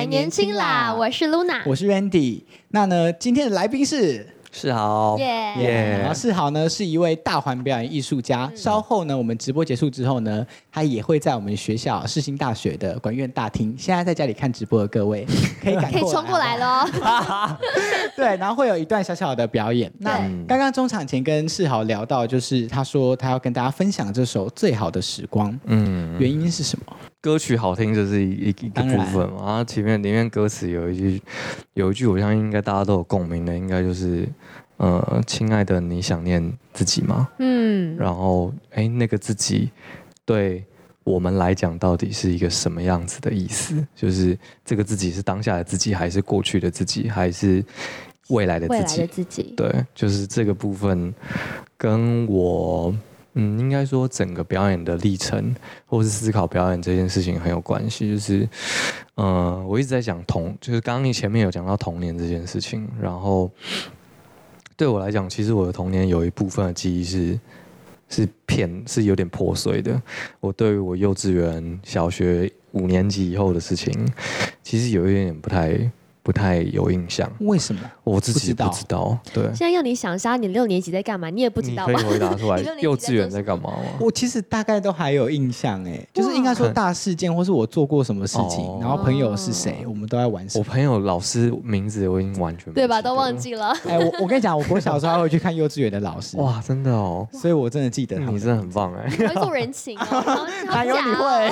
[0.03, 2.43] 还年轻啦，我是 Luna，我是 Randy。
[2.71, 4.27] 那呢，今天的来宾是。
[4.51, 5.25] 世豪，耶
[5.61, 8.51] 耶然后世豪呢是一位大环表演艺术家。
[8.53, 13.77] 嗯稍后呢，我们直播结束之后呢，他也会在我们学校世新大学的管院大厅。
[13.79, 15.25] 现在在家里看直播的各位，
[15.63, 16.85] 可以赶可以冲过来了。
[16.85, 17.57] 喽。
[18.17, 19.91] 对，然后会有一段小小的表演。
[20.01, 26.97] 那对刚刚中场前跟世豪聊到，就是他说他要跟大家分享这首《最好的时光》，嗯，原因是什么？
[27.23, 31.23] 歌曲好听就是一一一个部分嘛，然后前面里面歌词有一句
[31.75, 34.29] 有一句，我相信应该大家都有共鸣的，应该就是
[34.79, 37.29] 呃，亲爱的，你想念自己吗？
[37.39, 39.71] 嗯，然后哎，那个自己
[40.25, 40.65] 对
[41.05, 43.87] 我们来讲到底是一个什么样子的意思？
[43.95, 47.65] 就是这个自己是当下的自己，还是过去的自己，还是
[48.31, 49.07] 未来的未来的？
[49.07, 51.15] 自己，对，就是这个部分
[51.77, 52.93] 跟我，
[53.35, 55.55] 嗯，应该说整个表演的历程，
[55.87, 58.13] 或是思考表演这件事情很有关系。
[58.13, 58.49] 就是，
[59.15, 63.51] 呃，我一直在讲童，就是刚刚你前面有讲到童年这件事情，然后
[64.77, 67.41] 对我来讲，其实我的童年有一部分的记忆是
[68.09, 70.01] 是片是有点破碎的。
[70.41, 73.93] 我对于我幼稚园、小学五年级以后的事情，
[74.63, 75.91] 其实有一点点不太
[76.23, 77.31] 不太有印象。
[77.41, 77.81] 为什么？
[78.05, 79.43] 我自己不知道，对。
[79.47, 82.09] 现在要你想一下你六年级在干嘛，你也不知你可以道吧？
[82.09, 83.79] 回答出来你六年级幼稚园在干嘛吗？
[83.99, 90.65] 我其实大概都还有印象，哎，就是应该说大事件，或是我做过什么事情，哦然后朋友是谁，我们都在玩什么。
[90.65, 93.03] 我朋友老师名字我已经完全不对吧？
[93.03, 93.33] 都忘。
[93.33, 93.73] 记了。
[93.89, 99.11] 哎，我我跟你讲，我我小的时候还会去看幼稚园的老师，哇，真的哦，所以我真的记得你真的很棒哎！
[99.21, 101.51] 我会做人情哦，然后哪有你会？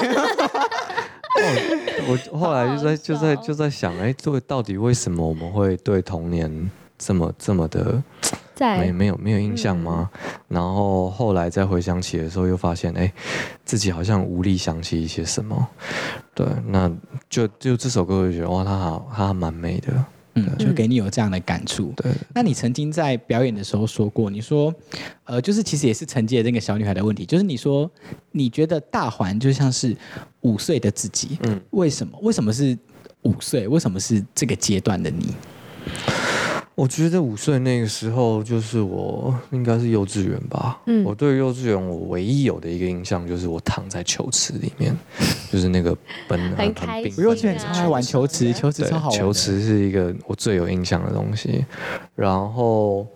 [2.09, 8.03] 我后来就在就在就在想，哎，这，到底为什么我们会对童年这么这么的没
[8.55, 10.11] 在没有没有印象吗？
[10.49, 13.11] 然后后来再回想起的时候，又发现，哎，
[13.65, 15.69] 自己好像无力想起一些什么。
[16.35, 16.91] 对，那
[17.29, 20.05] 就就这首歌，我就觉得哇，它好，它还蛮美的。
[20.49, 21.93] 嗯，就给你有这样的感触。
[21.97, 24.75] 对，那你曾经在表演的时候说过，你说，
[25.25, 27.91] 呃，就是其实也是承接那个小女孩的问题，就是你说
[28.33, 29.97] 你觉得大环就像是
[30.41, 32.19] 五岁的自己，嗯，为什么？
[32.23, 32.77] 为什么是
[33.23, 33.69] 五岁？
[33.69, 35.35] 为什么是这个阶段的你？
[36.81, 40.81] 我觉得五岁那个时候，就是我应该是幼稚园吧。
[40.87, 44.97] 嗯我对幼稚园我唯一有的一个印象就是我躺在球池里面，
[45.53, 45.95] 就是那个
[46.27, 49.19] 奔很开心幼稚园超爱玩球池，球池超好玩。
[49.19, 51.67] 球池是一个我最有印象的东西。
[52.15, 53.07] 然后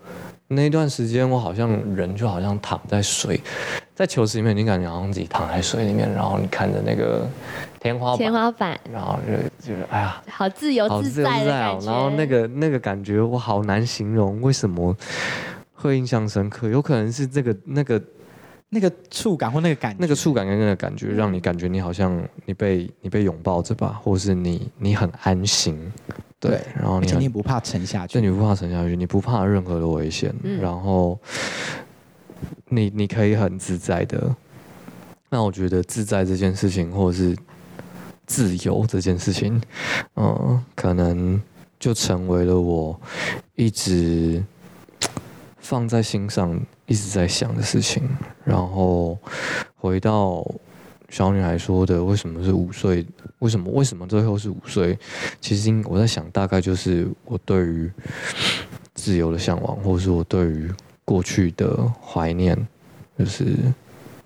[0.47, 3.41] 那段时间，我好像人就好像躺在水，
[3.95, 7.27] 在球池里面，你感觉好像自己躺在水里面，然后你看着那个
[7.85, 11.79] 天花板天板，花板，然后就就是哎呀，好自由自好自由在的自在哦感。
[11.79, 11.85] 觉。
[11.85, 14.95] 然后那个那个感觉我好难形容，为什么
[15.75, 16.67] 会印象深刻？
[16.67, 18.01] 有可能是这个那个
[18.69, 25.79] 那个触感或那个感觉，那个触感跟那个感觉，嗯让你感觉你好像你被你被拥抱着吧，或是你你很安心，
[26.39, 28.13] 对，然后你你不怕沉下去。
[28.13, 31.19] 对，你不怕沉下去，你不怕任何的危险，嗯然后
[32.69, 34.35] 你你可以很自在的
[35.29, 37.35] 那我觉得自在这件事情，或者是
[38.25, 39.61] 自由这件事情，
[40.15, 41.41] 嗯，可能
[41.79, 42.99] 就成为了我
[43.55, 44.43] 一直
[45.59, 48.07] 放在心上、一直在想的事情。
[48.43, 49.17] 然后
[49.75, 50.45] 回到
[51.09, 53.05] 小女孩说的，为什么是五岁？
[53.39, 54.97] 为什么为什么最后是五岁？
[55.39, 57.91] 其实我在想，大概就是我对于
[58.93, 60.71] 自由的向往，或者是我对于
[61.03, 62.55] 过去的怀念，
[63.19, 63.55] 就是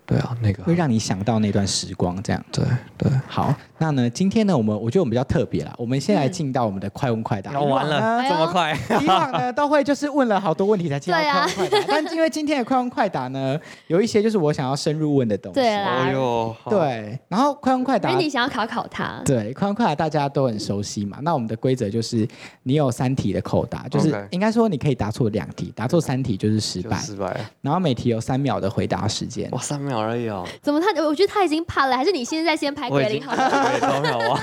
[0.10, 2.44] 对啊，那个会让你想到那段时光，这样。
[2.52, 2.66] 对
[2.98, 3.12] 对。
[3.28, 7.54] 好，那呢，今天呢，我们我觉得我们比较特别啦，我们先来进到我们的快问快答。
[7.54, 8.76] 哦完了，这么快？
[9.00, 15.60] 以往呢都会就是问了好多问题才进到 快问快答，但因为今天的快问快答呢，有一些就是我想要深入问的东西。
[15.62, 21.20] 哎呦，对，然后快问快答因为，你想要考考他，对，快问快答大家都很熟悉嘛。
[21.22, 22.28] 那我们的规则就是
[22.64, 26.98] 你有三题的口答，就是应该说你可以答错两题，答错三题就是失败。
[26.98, 27.40] 失败。
[27.62, 29.50] 然后每题有三秒的回答时间。
[29.52, 30.88] 哇，三秒而已哦，怎么他？
[31.04, 33.50] 我觉得他已经怕了，还是你现在先拍我已经鬼灵好了？
[33.50, 34.40] 对都没有忘。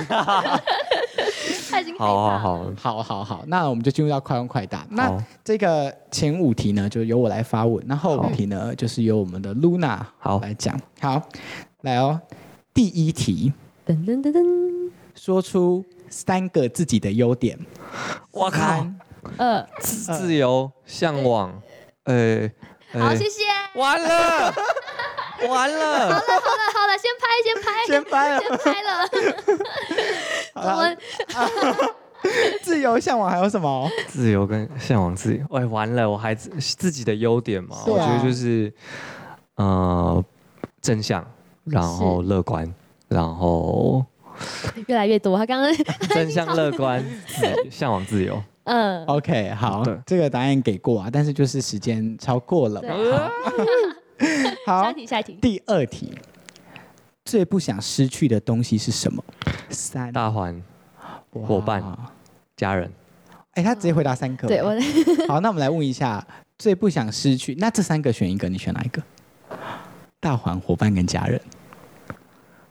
[1.71, 2.39] 他已经好好。
[2.39, 4.87] 好，好好好，那我们就进入到快问快答。
[4.91, 5.13] 那
[5.45, 10.79] 这个前五题呢，就由我来发问，那后五题呢，就是由我们的 Luna 好来讲。
[11.01, 11.21] 好，
[11.83, 12.21] 来哦，
[12.73, 13.53] 第一题，
[13.87, 17.59] 噔噔噔噔，说出三个自己的优点。
[18.31, 18.87] 我靠，
[19.37, 21.61] 呃，自自由向往，
[22.05, 22.49] 呃，
[22.93, 23.43] 好，谢谢。
[23.75, 24.55] 完了，
[25.49, 28.89] 完了，好了好了好了，先拍先拍先拍了，先拍了。
[30.55, 30.97] 好我了
[32.63, 33.89] 自由向往还有什么？
[34.09, 35.45] 自由跟向往自由。
[35.57, 38.73] 哎，完了，我还自自己的优点嘛，啊我觉得就是
[39.57, 40.25] 呃
[40.81, 41.25] 正向，
[41.65, 42.73] 然后乐观，
[43.09, 44.05] 然后
[44.87, 45.37] 越来越多。
[45.39, 45.73] 他刚刚
[46.11, 47.05] 正向乐观，
[47.71, 48.43] 向往自由。
[48.65, 52.89] 嗯，OK，好，这个答案给过啊，但是就是时间超过了嘛。
[54.67, 55.39] 好，好下一，题下一题。
[55.41, 56.13] 第二题，
[57.25, 59.23] 最不想失去的东西是什么？
[59.71, 60.63] 三大环
[61.31, 61.83] 伙伴
[62.57, 62.91] 家人，
[63.53, 64.49] 哎，他直接回答三个。
[64.49, 64.75] 对我，
[65.29, 66.27] 好，那我们来问一下，
[66.59, 69.03] 最不想失去，那这三个选一个，你选哪一个？
[70.19, 71.41] 大环、伙伴跟家人。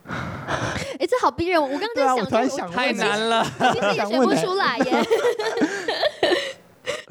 [0.07, 1.61] 哎，这好逼人。
[1.61, 5.03] 我刚刚在想，我突然想太问难了，我其实也选不出来耶。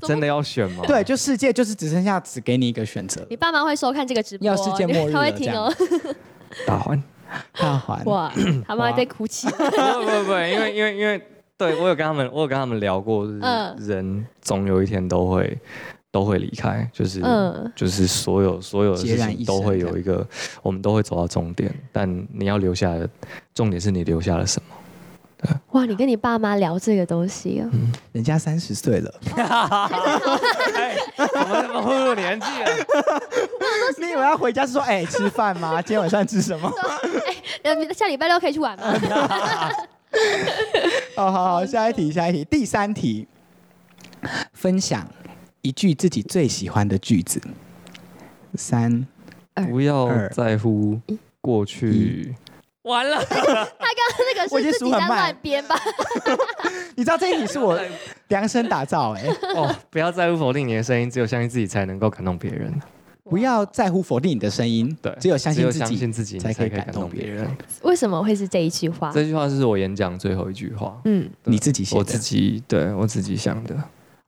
[0.06, 0.84] 真的要选吗？
[0.86, 5.72] 对，就世界就是只剩下只给你一个选择，你爸妈会收看这个直播，要世界末日他会了听哦。
[6.66, 7.02] 大环。
[7.58, 8.04] 大环。
[8.04, 8.32] 哇，
[8.66, 9.48] 他妈在哭泣。
[9.48, 11.20] 不不不，因为因为因为，
[11.58, 15.58] 对我有跟他们，我有跟他们聊过，就是嗯人总有一天都会
[16.12, 20.24] 都会离开，就是、嗯就是所有所有的事情都会有一个，
[20.62, 23.08] 我们都会走到终点，但你要留下的，
[23.52, 24.73] 重点是你留下了什么。
[25.72, 27.70] 哇，你跟你爸妈聊这个东西哦，
[28.12, 29.14] 人家三十岁了，
[30.74, 32.70] 哎，怎么这么步入年纪了？
[33.98, 35.82] 你以为要回家是说，哎、吃饭吗？
[35.82, 36.72] 今天晚上吃什么？
[37.62, 38.94] 呃，下礼拜六可以去玩吗？
[41.16, 43.26] 哦，好好，下一题，下一题，第三题，
[44.52, 45.06] 分享
[45.62, 47.40] 一句自己最喜欢的句子。
[48.54, 49.06] 三，
[49.70, 51.00] 不要在乎
[51.40, 52.34] 过去。
[52.84, 55.74] 完了， 他刚刚那个是自己在数很慢乱编吧？
[56.96, 57.78] 你知道这一题是我
[58.28, 62.72] 量身打造、哎，哦，不要在乎否定你的声音，只有相信自己才能够感动别人。
[63.30, 67.56] 不要在乎否定你的声音，对，只有相信自己相信自己，才可以感动别别人。
[67.82, 69.10] 为什么会是这一句话？
[69.12, 73.74] 这句话是我演讲最后一句话，嗯，你自己写的，我自己对我自己想的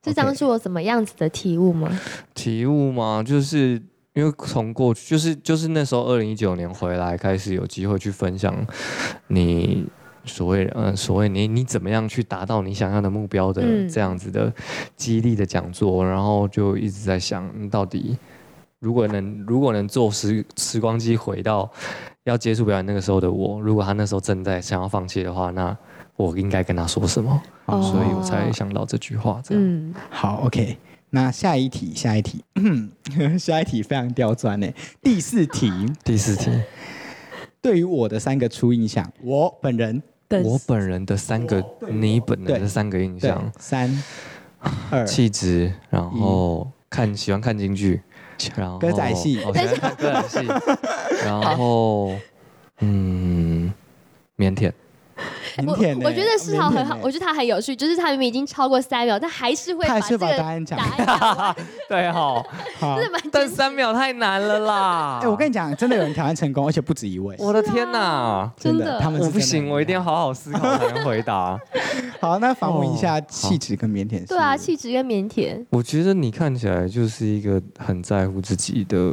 [0.03, 1.87] 是当初我怎么样子的体悟吗？
[2.33, 3.21] 体悟吗？
[3.23, 3.79] 就是
[4.17, 8.51] 因为从过去，就是就是那时候二零一九年回来，开始有机会去分享
[9.27, 9.85] 你
[10.25, 14.51] 所谓呃所谓你你怎么样去达到你想要的目标的嗯这样子的
[14.95, 18.17] 激励的讲座，然后就一直在想，嗯到底
[18.79, 21.71] 如果能如果能坐时时光机回到
[22.23, 25.77] 要接触表演那个时候的我，如果他那时候正在想要放弃的话，那
[26.15, 27.39] 我应该跟他说什么？
[27.65, 29.39] 哦所以我才想到这句话。
[29.43, 30.75] 这样，嗯，好，OK。
[31.17, 32.43] 那下一题，下一题，
[33.39, 34.71] 下一题非常刁钻呢。
[35.01, 35.71] 第四题，
[36.03, 36.51] 第四题，
[37.59, 40.03] 对于我的三个初印象，我本人。
[40.43, 44.03] 我本人的三个，你本人的三个印象，三
[44.91, 45.03] 二。
[45.05, 47.99] 气质，然后看喜欢看京剧，
[48.55, 49.41] 然后歌仔戏。
[49.41, 50.47] 哦喜欢看歌仔戏，
[51.25, 52.13] 然后
[52.81, 53.73] 嗯，
[54.37, 54.71] 腼腆，
[55.65, 60.79] 腼腆呢我我觉得世豪很好，我觉得他很有趣，就是他明明已经超过三秒，但还是会他还是把把这个答案讲
[61.89, 62.43] 对哈，
[62.79, 63.03] 真。
[63.03, 65.19] 的蛮但三秒太难了啦！
[65.23, 67.35] 哎，我跟你讲，真的有人挑战成功，而且不止一位。
[67.39, 68.49] 我的天哪！
[68.57, 71.59] 真的我不行，我一定要好好思考才能回答。
[72.21, 72.37] 好。
[72.39, 74.27] 那访问一下哦气质跟腼腆。
[74.27, 79.11] 对啊，，气质跟腼腆，我觉得你看起来就是一个很在乎自己的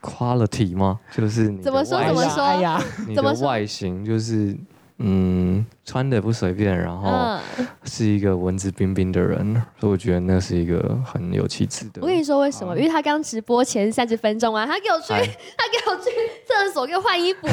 [0.00, 1.00] quality 吗？
[1.16, 4.56] 就是你怎么说怎么说哎呀，你的外形就是
[5.02, 7.08] 嗯，穿的不随便，然后
[7.56, 12.02] 嗯，是一个文质彬彬的人，所以我觉得那是一个很有气质的。
[12.02, 12.76] 我跟你说为什么？
[12.76, 15.22] 因为他刚直播前三十分钟啊，他给我去，哎
[15.56, 16.10] 他给我去
[16.46, 17.48] 厕所给我换衣服，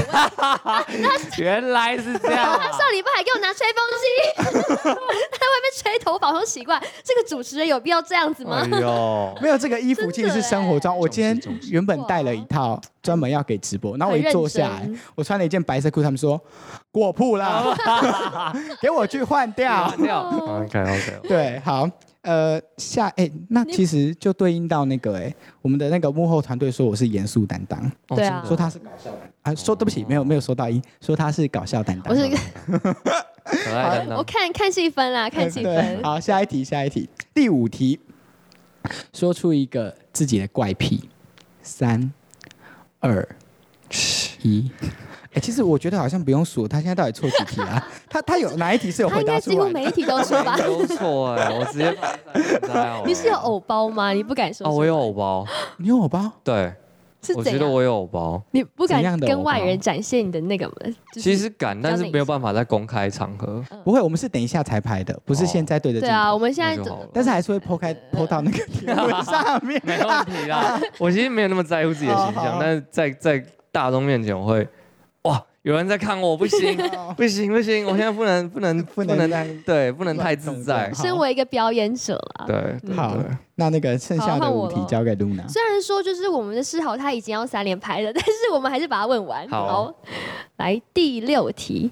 [1.41, 4.05] 原来是这样、他上礼拜还给我拿吹风机，
[4.43, 8.67] 他在外面吹头发，我说奇怪，这个主持人有必要这样子吗？
[8.69, 10.97] 哎呦， 没有这个衣服其实是生活装。
[10.97, 11.39] 我今天
[11.71, 16.39] 原本带了一套专门要给直播，然后我一坐下来，我穿了一件白色裤，他们说
[16.97, 17.63] 过铺啦，
[18.81, 19.93] 给我去换掉。
[19.97, 20.27] 掉。
[20.27, 21.87] OK OK，对，好，
[22.21, 25.31] 呃，下哎、那其实就对应到那个哎、
[25.61, 32.11] 我们的那个幕后团队说我是严肃担当，对啊说他是搞笑担啊，说对不起，没有没有收到一，说他是搞笑担当。
[32.11, 32.37] 我是一个，
[33.45, 34.15] 可爱的呢。
[34.17, 36.03] 我看看气氛啦，看气对，氛。
[36.03, 37.99] 好，下一题，下一题，第五题，
[39.13, 41.07] 说出一个自己的怪癖，
[41.61, 42.11] 三、
[42.99, 43.27] 二、
[44.41, 44.71] 一。
[45.37, 47.87] 哎、其实我觉得好像不用数，他现在到底错几题啊？
[48.09, 49.55] 他他有哪一题是有回答出来的？
[49.55, 50.63] 几乎每一题都 错吧没？
[50.63, 51.95] 有错哎，我直接
[53.05, 54.11] 你是有偶包吗？
[54.11, 55.45] 你不敢说哦，我有偶包，
[55.77, 56.31] 你有偶包？
[56.43, 56.73] 对，
[57.21, 57.33] 是？
[57.35, 58.41] 我觉得我有偶包。
[58.49, 60.73] 你不敢跟外人展现你的那个吗？
[61.13, 62.33] 就是其实敢，但是没有法。
[62.33, 63.63] 办法在公开场合。
[63.83, 66.11] 不会，我们是等一下才拍的，不是现在对着镜头。
[66.11, 69.79] 对啊，我们现在但是还是会剖开剖到那个上面。
[69.85, 70.79] 没问题啦。
[70.97, 74.67] 我其实没有那么在乎自己的形象，但是在在大众面前，我会哇，
[75.67, 76.77] 有人在看我，不行，
[77.17, 80.89] 不行，不行，我现在不能 不能不能太对，不能太自在。
[80.93, 85.45] 身为一个表演者啦，对，好对，那那个剩下的五题交给露娜。
[85.49, 89.45] 虽然说就是我们的诗豪他已经要三连拍了，但是我们还是把它问完。
[89.49, 89.93] 好
[90.55, 91.91] 来第六题，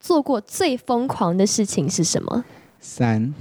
[0.00, 2.44] 做过最疯狂的事情是什么？
[2.80, 3.32] 三、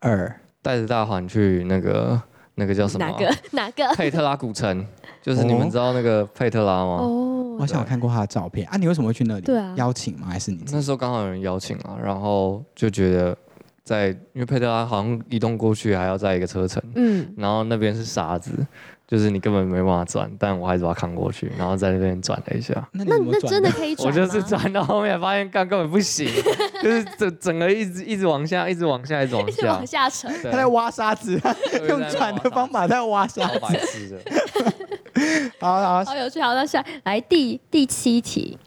[0.00, 2.20] 二，带着大环去那个
[2.56, 3.10] 那个叫什么啊？
[3.12, 3.88] 哪个 哪个？
[3.94, 4.84] 佩特拉古城，
[5.22, 6.98] 就是你们知道那个佩特拉吗？
[7.02, 7.22] 哦
[7.56, 8.76] 我好像有看过他的照片啊。
[8.76, 9.40] 你为什么会去那里？
[9.40, 10.28] 对啊邀请吗？
[10.30, 10.62] 还是你？
[10.70, 13.36] 那时候刚好有人邀请啊，然后就觉得
[13.84, 18.50] 在，因为佩特拉好像移动过去还要在一个车程，嗯，然后那边是沙子，
[19.06, 22.74] 就是你根本没办法转，但我还是把它扛过去，然后在那边转了一下。
[22.92, 24.12] 那那真的可以转我？
[24.12, 26.28] 就是转到后面，发现干根本不行，
[26.82, 29.86] 就是整整个一直一直往下，一直往下，一直往 一直下往。
[29.86, 30.32] 下沉。
[30.42, 31.40] 对他在挖沙子，
[31.88, 33.86] 用转的方法在挖沙超白子。
[33.86, 34.18] 痴的。
[35.60, 38.58] 好好，好有趣，好，那下来第第七题，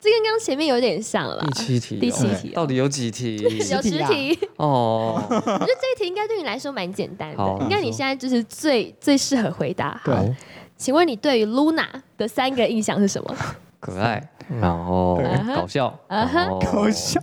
[0.00, 1.44] 这跟刚刚前面有点像了啦。
[1.46, 3.36] 第七题哦，第七题哦到底有几题？
[3.70, 10.00] 有十题，哦，我觉得这一题应该对你来说蛮简单好的，应该你现在就是最最适合回答。
[10.04, 10.34] 好，对，
[10.76, 13.36] 请问你对于 Luna 的三个印象是什么？
[13.80, 14.22] 可爱，
[14.60, 15.54] 然后对。
[15.54, 17.20] 搞笑，搞笑，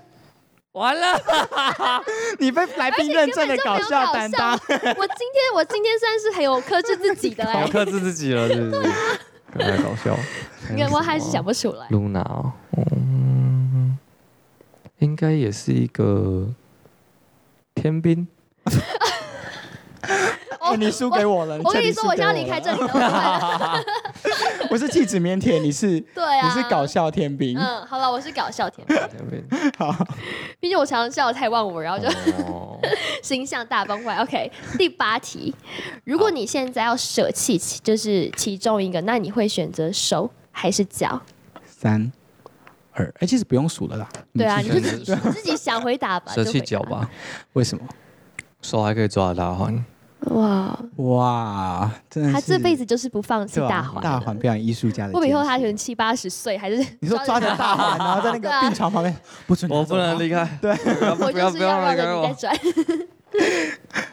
[0.74, 1.20] 完了，
[2.40, 4.54] 你被来宾认证的搞笑担当。
[4.54, 8.94] 我今天我今天算是很有克制自己的好嘞， 克制自己了，是不是？
[9.52, 10.18] 可爱搞笑，
[10.70, 11.86] 因为我还是想不出来。
[11.90, 12.54] Luna，哦
[12.96, 13.98] 嗯，
[15.00, 16.48] 应该也是一个
[17.76, 18.26] 天兵，
[20.62, 21.60] 哦，你输给我了。
[21.62, 23.84] 我跟你说，我彻底输给现在离开这里了。
[24.70, 26.88] 我是气质腼腆，你是对啊，你是搞。
[26.88, 27.58] 笑天兵。
[27.60, 28.88] 嗯，好了，我是搞笑，天
[29.30, 29.46] 兵，
[29.78, 29.94] 好，
[30.62, 32.08] 毕竟我常常笑得太忘我，然后就
[32.46, 32.80] 哦，
[33.24, 34.16] 形象大崩坏。
[34.18, 35.54] OK，第八题，
[36.04, 41.20] 如果你现在要舍弃就是其中一个，那你会选择手还是脚？
[41.66, 42.12] 三、
[42.94, 44.08] 二，哎，其实不用数了啦。
[44.36, 46.32] 对啊，你自己自己想回答吧。
[46.32, 46.80] 舍弃脚。
[46.84, 47.10] 吧，
[47.54, 47.84] 为什么？
[48.62, 49.84] 手还可以抓大环，
[50.30, 54.04] 哇，哇，真的是他这辈子就是不放弃大环。
[54.04, 55.14] 大环表演艺术家的坚持。
[55.14, 56.78] 会不会以后他可能七八十岁还是？
[57.00, 59.16] 你说抓着大环，然后在那个病床旁边，
[59.48, 62.60] 不准我不能离开，对，我 不要不就是要绕要离开我，着你再转。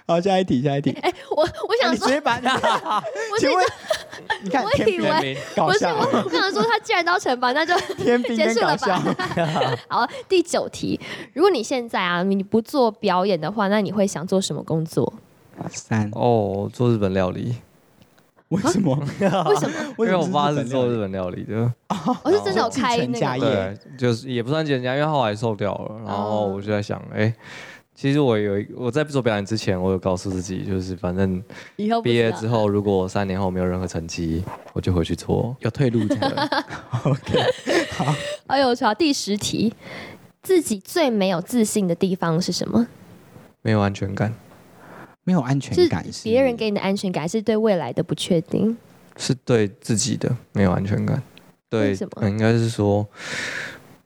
[0.06, 0.92] 好，下一题，下一题。
[1.02, 3.62] 哎，我我想说，你直接把， 我请问，
[4.42, 9.76] 你看我天兵以为搞不是笑，我，我想说他既然都要惩罚，那就天兵结束了跟搞笑吧。
[9.88, 10.98] 好，第九题，
[11.34, 15.12] 如果你现在啊，你不做表演的话，那你会想做什么工作？
[15.70, 17.56] 三，哦，做日本料理，
[18.48, 18.94] 为什么？
[19.20, 19.74] 为什么？
[20.04, 21.44] 因为我爸是做日本本料理？
[21.44, 21.72] 的，
[22.22, 23.42] 我是真的有开那个，家业。
[23.42, 27.34] 对，就是也不算减价，因为后来瘦掉了，然后哦我就在想，哎。
[28.00, 31.42] 其实我有一我在做表演之前，我有告诉自己，就是反正
[31.74, 35.56] 以后毕业之后，如果三年后没有任何成绩，我就回去做。
[35.62, 36.14] 有退路的。
[37.02, 37.40] OK，
[38.46, 39.74] 哎呦，好，第十题，
[40.44, 42.86] 自己最没有自信的地方是什么？
[43.62, 44.32] 没有安全感，
[45.28, 48.74] 没有安全感是别人给你的安全感，还是对未来的不确定？
[49.18, 51.22] 是对自己的没有安全感。
[51.68, 53.06] 对什么，嗯应该是说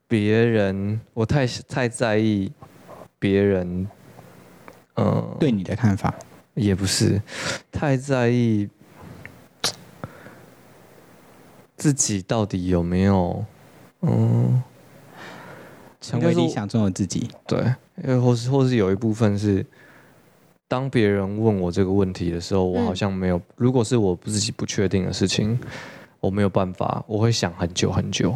[0.09, 2.51] 别人，我太太在意
[3.21, 3.87] 别人，
[4.97, 6.13] 嗯、对你的看法。
[6.55, 7.23] 也不是
[7.71, 8.69] 太在意，
[11.77, 13.45] 自己到底有没有，
[14.01, 14.61] 嗯，
[16.01, 17.31] 成为理想中的自己。
[17.47, 17.61] 对，
[18.03, 19.65] 因为或是或是有一部分是，
[20.73, 25.59] 当别人问我这个问题的时候，我嗯好像没有，如果是我自己不确定的事情，
[26.19, 28.35] 我没有办法，我会想很久很久。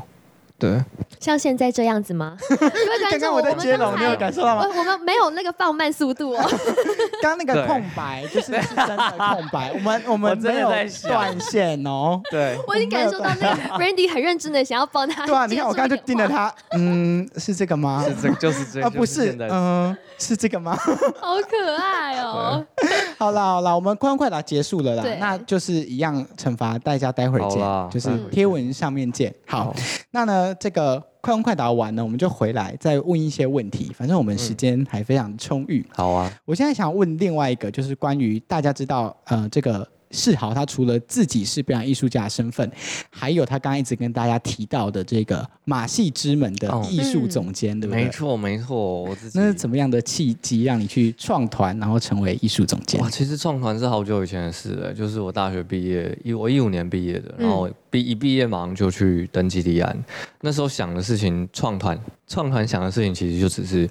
[0.58, 0.82] 对，
[1.20, 2.36] 像现在这样子吗？
[3.10, 4.62] 刚刚我在接龙，你有感受到吗？
[4.66, 6.42] 我我们没有那个放慢速度哦。
[7.20, 10.68] 刚刚那个空白就是是真的空白，我们我我们没有
[11.02, 12.20] 断线哦。
[12.30, 15.26] 对，我已经感受到那个 Randy 很认真的想要帮他。
[15.26, 18.02] 对啊，你看我刚刚就盯着，他，嗯，是这个吗？
[18.08, 20.76] 是这就是这啊，不是嗯，是这个吗？
[21.20, 22.64] 好可爱哦。
[23.18, 27.60] 好啦好啦，我们快问快答结束了啦对，那就是一样惩罚大家，待会儿见，
[27.90, 29.34] 就是贴文上面见。
[29.46, 29.74] 好好，
[30.10, 35.84] 那呢这个快问快答完呢，我们就回来再问一些问题，反正我们时间还非常充裕。
[35.94, 42.68] 好啊，我现在想问另外一个，就是关于大家知道，呃，这个世豪他除了自己是表演艺术家的身份，
[43.10, 48.04] 还有他刚刚一直跟大家提到的这个马戏之门的哦艺术总监，对不对？
[48.04, 48.10] 没。
[48.16, 53.10] 错没错，我自己那是怎么样的契机让你去创团，然后成为艺术总监哇，？
[53.10, 60.04] 其实创团是好久以前的事了，就是我大学毕业，一我一五年毕业的，嗯然后毕一毕业马上就去登记立案。
[60.40, 63.86] 那时候想的事情，创团创团想的事情，其实就只是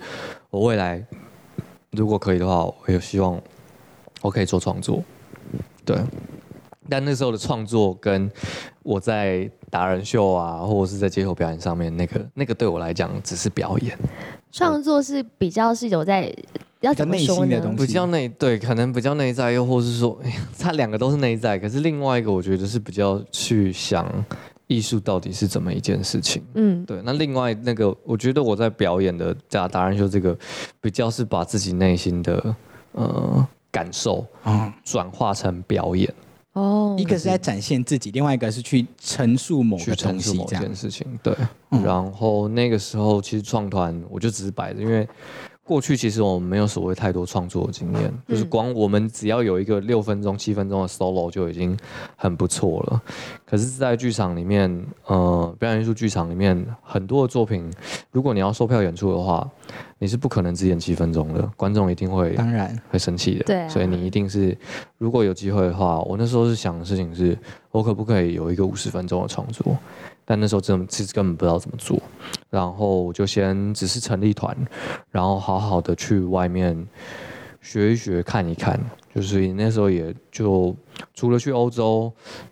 [0.49, 1.05] 我未来
[1.91, 3.39] 如果可以的话，我有希望
[4.21, 5.03] 我可以做创作，
[5.85, 5.97] 对。
[6.87, 8.29] 但那时候的创作跟
[8.83, 13.97] 我在达人秀啊，或者是在街头表演上面，那个那个对我来讲只是表演。
[14.51, 16.31] 创作是比较是有在
[16.81, 17.71] 要怎么说呢内心的东？
[17.71, 24.07] 西比较内对，可能比较内在，又或是说，哎呀，它两个都是内在，可是另外一个我觉得是比较去想
[24.67, 26.43] 艺术到底是怎么一件事情。
[26.53, 30.37] 嗯，对，那另外那个，我觉得我在表演的加达人秀这个，
[30.79, 32.55] 比较是把自己内心的
[32.91, 36.13] 呃感受哦，转化成表演，
[36.53, 40.73] 哦一，个是在展现自己，另外一个是去陈述某去个东西，陈述某这样件。
[40.73, 41.05] 事情。
[41.21, 41.35] 对，
[41.71, 45.05] 嗯然后那个时候其实创团我就只是摆着，因为
[45.65, 51.75] 过去其实我们没有所谓太多创作的经验，就是光我们只要有一个六分钟、七分钟的 solo 就已经
[52.15, 53.01] 很不错了。
[53.47, 57.67] 可是，在剧场里面，呃，表演艺术剧场里面很多的作品，
[58.11, 59.49] 如果你要售票演出的话，
[59.97, 63.43] 你是不可能只演七分钟的，观众一定会当然，会生气的。
[63.45, 64.55] 对啊所以你一定是，
[64.99, 67.35] 如果有机会的话，我那时候是想的事情是，
[67.75, 69.77] 我可不可以有一个五十分钟的创作？
[70.23, 72.01] 但那时候真的其实根本不知道怎么做，
[72.49, 74.55] 然后我就先只是成立团，
[75.11, 76.87] 然后好好的去外面
[77.59, 78.79] 学一学、看一看，
[79.13, 80.73] 就是那时候也就
[81.13, 82.09] 除了去欧洲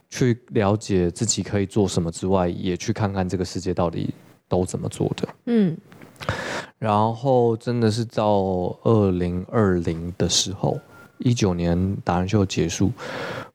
[0.10, 4.14] 去了解自己可以做什么之外，也去看看这个世界到底
[4.50, 5.30] 都怎么做的。
[5.46, 5.78] 嗯
[6.78, 10.78] 然后真的是到二零二零的时候，
[11.18, 12.92] 一九年达人秀结束，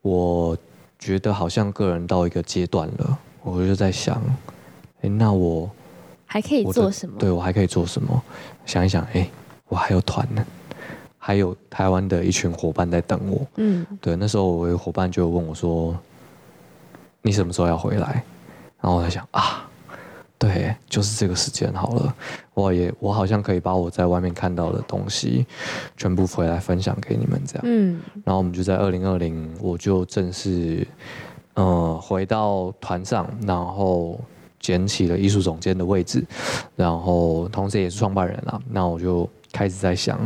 [0.01, 0.57] 我
[0.99, 4.21] 觉得好像个人到一个阶段了，我就在想，
[5.03, 5.71] 哎，那我
[6.27, 7.19] 还可以做什么？
[7.19, 8.23] 对我还可以做什么？
[8.67, 9.29] 想一想，哎，
[9.69, 10.45] 我还有团呢，
[11.17, 13.47] 还有台湾的一群伙伴在等我。
[13.57, 15.97] 嗯对，那时候我有伙伴就问我说
[17.23, 18.25] ：“你什么时候要回来？”
[18.81, 19.68] 然后我在想啊，
[20.39, 22.14] 对，就是这个时间好了。
[22.55, 25.45] 我也我好像可以把我在外面看到的东西
[25.97, 27.62] 全部回来分享给你们，这样。
[27.64, 30.86] 嗯然后我们就在二零二零，我就正式
[31.55, 34.20] 呃回到团上，然后
[34.61, 36.24] 捡起了艺术总监的位置，
[36.76, 38.61] 然后同时也是创办人啦。
[38.70, 40.18] 那我就开始在想，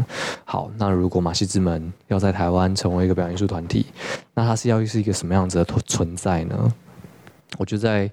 [0.45, 3.87] 好，那如果马戏之门要在台湾成为一个表演艺术团体，
[4.35, 6.75] 那它是要是一个什么样子的存存在呢？
[7.59, 8.11] 我就在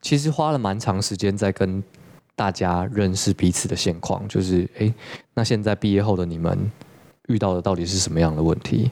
[0.00, 1.82] 其实花了蛮长时间在跟
[2.34, 4.92] 大家认识彼此的现况，就是诶，
[5.34, 6.58] 那现在毕业后的你们
[7.28, 8.90] 遇到的到底是什么样的问题？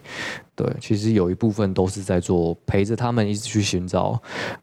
[0.55, 4.21] 对，其实有一部分都是在做陪着他们一直去寻找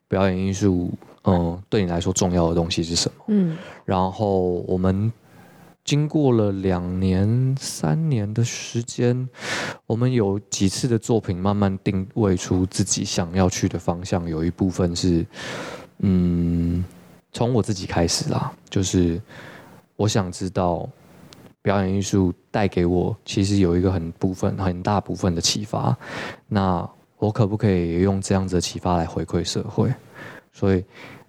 [0.08, 0.92] 表演艺术，
[1.24, 3.24] 嗯，对你来说重要的东西是什么。
[3.30, 5.12] 嗯然后我们
[5.88, 9.28] 经过了两年、三年的时间，
[9.86, 15.26] 我们有几次的作品慢慢定位出自己想要去的方向，有一部分是，
[16.00, 16.84] 嗯，
[17.32, 19.22] 从我自己开始啦，就是
[19.96, 20.90] 我想知道
[21.62, 25.98] 表演艺术带给我其实有一个很部分很大部分的启发，
[26.50, 26.86] 那
[27.18, 29.90] 我可不可以用这样子的启发来回馈社会？
[30.52, 30.84] 所以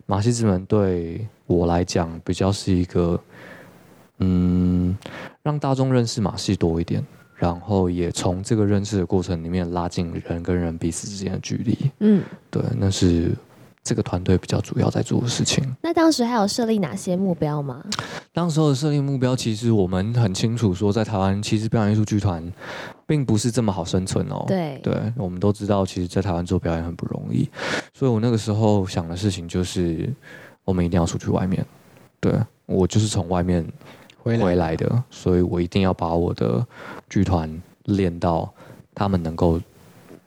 [0.04, 3.20] 马戏之门对我来讲比较是一个，
[4.18, 4.96] 嗯，
[5.42, 7.04] 让大众认识马戏多一点，
[7.34, 11.76] 然后也从这个认识的过程里面拉近人跟人彼此之间的距离。
[12.00, 12.22] 嗯。
[12.50, 13.32] 对，那是
[13.82, 15.64] 这个团队比较主要在做的事情。
[15.82, 17.84] 那当时还有设立哪些目标吗？
[18.32, 22.52] 当时候的设立目标，其实我们很清楚，说在台湾，其实表演艺术剧团
[23.06, 24.44] 并不是这么好生存哦。
[24.46, 27.48] 对对，我们都知道，其实，在台湾做表演很不容易，
[27.94, 30.12] 所以我那个时候想的事情就是，
[30.64, 31.64] 我们一定要出去外面。
[32.20, 32.32] 对
[32.66, 33.66] 我就是从外面
[34.36, 36.66] 回来的，所以我一定要把我的
[37.08, 38.52] 剧团练到
[38.94, 39.60] 他们能够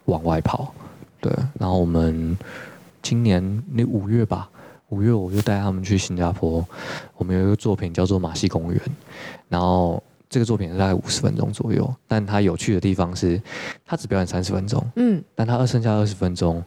[0.05, 0.73] 往外跑。
[1.19, 2.37] 对，然后我们
[3.01, 4.49] 今年那五月吧，
[4.89, 6.65] 五月我就带他们去新加坡，
[7.17, 8.81] 我们有一个作品叫做马戏公园，
[9.47, 13.39] 然后这个作品是大概五十分钟左右，但它有趣的地方是，
[13.85, 16.63] 它只表演三十分钟，嗯，但它二剩下二十分钟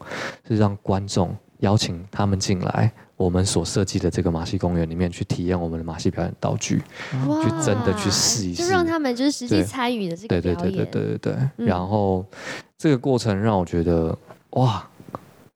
[0.47, 2.93] 是让观众邀请他们进来。
[3.17, 6.83] 我们所设计的这个马戏公园里面去体验我们的马戏表演道具，
[7.43, 11.33] 去真的去试一试就让他们就是实际对参与的这个对对对对对对对。
[11.59, 12.25] 嗯然后
[12.77, 14.17] 这个过程让我觉得，
[14.51, 14.85] 哇，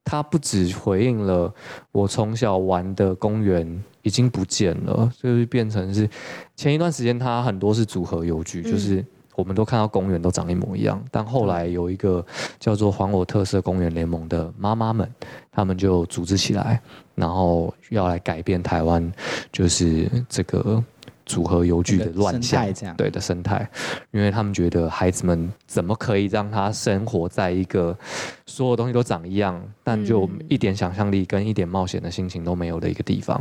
[0.05, 1.53] 它不只回应了
[1.93, 6.09] 我从小玩的公园已经不见了，就是变成是
[6.57, 9.05] 前一段时间它很多是组合游具，嗯就是。
[9.39, 12.27] 我们都看到公园都长一模一样，但后来有一个
[12.59, 15.09] 叫做“还我特色公园联盟”的妈妈们，
[15.53, 16.83] 他们就组织起来，
[17.15, 19.13] 然后要来改变台湾，
[19.53, 20.83] 就是这个
[21.25, 22.67] 组合游具的乱象
[22.97, 23.71] 对的生态，
[24.11, 27.97] 因为他们觉得孩子们怎么可以让他生活在一个
[28.45, 33.41] 所有东西都长一样，但就嗯一点想象力跟一点冒险的心情都没有的一个地方？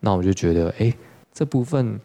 [0.00, 0.90] 那我就觉得，哎，
[1.34, 2.00] 这部分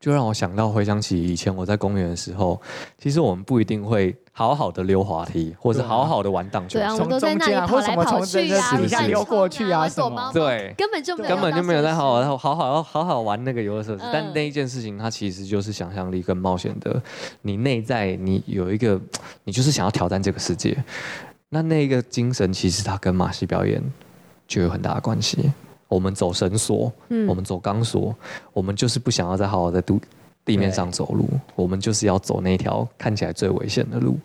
[0.00, 2.58] 就让我想到回想起以前我在公园的时候，
[2.98, 10.30] 其实我们不一定会好好的溜滑梯，或者好好的玩荡秋对啊，我千们，都在那里中间啊跑来或什么从跑去啊，这个底下乱溜过去啊什么。
[10.32, 10.74] 对。
[10.78, 14.10] 根本就没有根本就没有在好好好好好好好玩那个游乐设施，嗯。
[14.10, 17.02] 但那一件事情它其实就是想象力跟冒险的，
[17.42, 18.98] 你内在你有一个，
[19.44, 20.82] 你就是想要挑战这个世界，
[21.50, 23.82] 那那个精神其实它跟马戏表演
[24.48, 25.52] 就有很大的关系。
[25.90, 28.14] 我们走绳索，嗯我们走钢索，
[28.52, 30.00] 我们就是不想要再好好在地
[30.44, 34.16] 地面上走路，我们就是要走那条看起来最危险的路。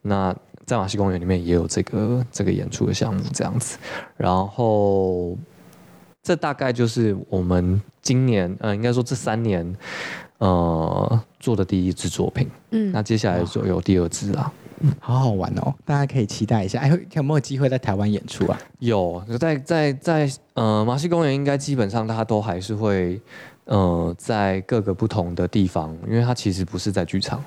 [0.00, 0.34] 那
[0.64, 3.76] 在马戏公园里面也有这个这个演出的项目这样子，
[4.16, 5.36] 然后
[6.22, 9.76] 这大概就是我们今年呃，应该说这三年
[10.38, 12.48] 呃做的第一支作品。
[12.70, 14.50] 嗯那接下来就有第二支啦。
[15.00, 16.80] 好好玩哦，大家可以期待一下。
[16.80, 18.58] 哎，有没有机会在台湾演出啊？
[18.78, 23.20] 有在在在呃马戏公园，应该基本上它都还是会
[23.64, 27.42] 呃在各个不同的地方，因为它其实不是在剧场，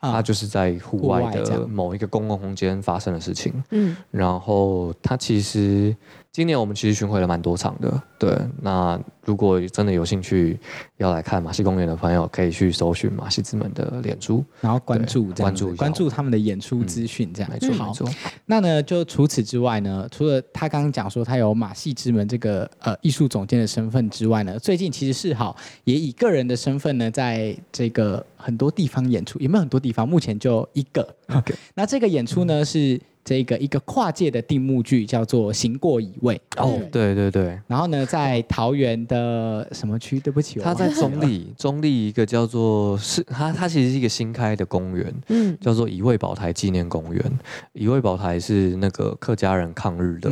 [0.00, 3.52] 它啊，就是在户户外的某一个公共空间发生的事情。
[3.70, 5.94] 嗯然后它其实
[6.36, 8.38] 今年我们其实巡回了蛮多场的，对。
[8.60, 10.60] 那如果真的有兴趣
[10.98, 18.06] 要来看马戏公园的朋友，可以去搜寻马戏之门的脸书，然后关注关注关注他们的演出资讯，这样没错好没错。
[18.44, 30.06] 那呢，就除此之外呢，除了他刚刚讲说他有马戏之门这个呃艺术总监的身份之外呢，最近其实是好也以个人的身份呢，在这个很多地方演出，有没有很多地方？
[30.06, 31.16] 目前就一个。
[31.28, 36.40] OK，那这个演出呢是这个一个跨界的定目剧，叫做《行过乙位》。
[36.64, 40.20] 哦，对对对，然后呢，在桃园的什么区？
[40.20, 47.38] 对不起，我它在中立，中立一个叫做是它它其实是一个新开的公园，嗯叫做乙未宝台纪念公园。
[47.72, 50.30] 乙未宝台是那个客家人抗日的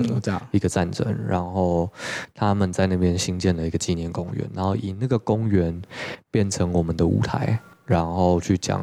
[0.53, 1.90] 一个战争，然后
[2.32, 5.82] 他们在那边新建了一个纪念公园，然后以那个公园
[6.30, 8.80] 变成我们的舞台，然后去讲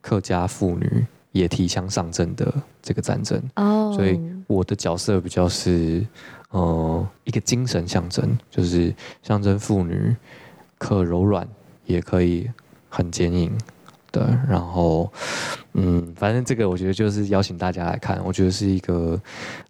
[0.00, 3.42] 客家妇女野提枪上阵的这个战争。
[3.56, 6.06] 哦，所以我的角色比较是，
[6.50, 10.14] 呃，一个精神象征，就是象征妇女
[10.78, 11.46] 可柔软，
[11.84, 12.48] 也可以
[12.88, 13.52] 很坚硬。
[14.10, 15.10] 对，然后，
[15.72, 19.18] 嗯，反正这个我觉得就是邀请大家来看，我觉得是一个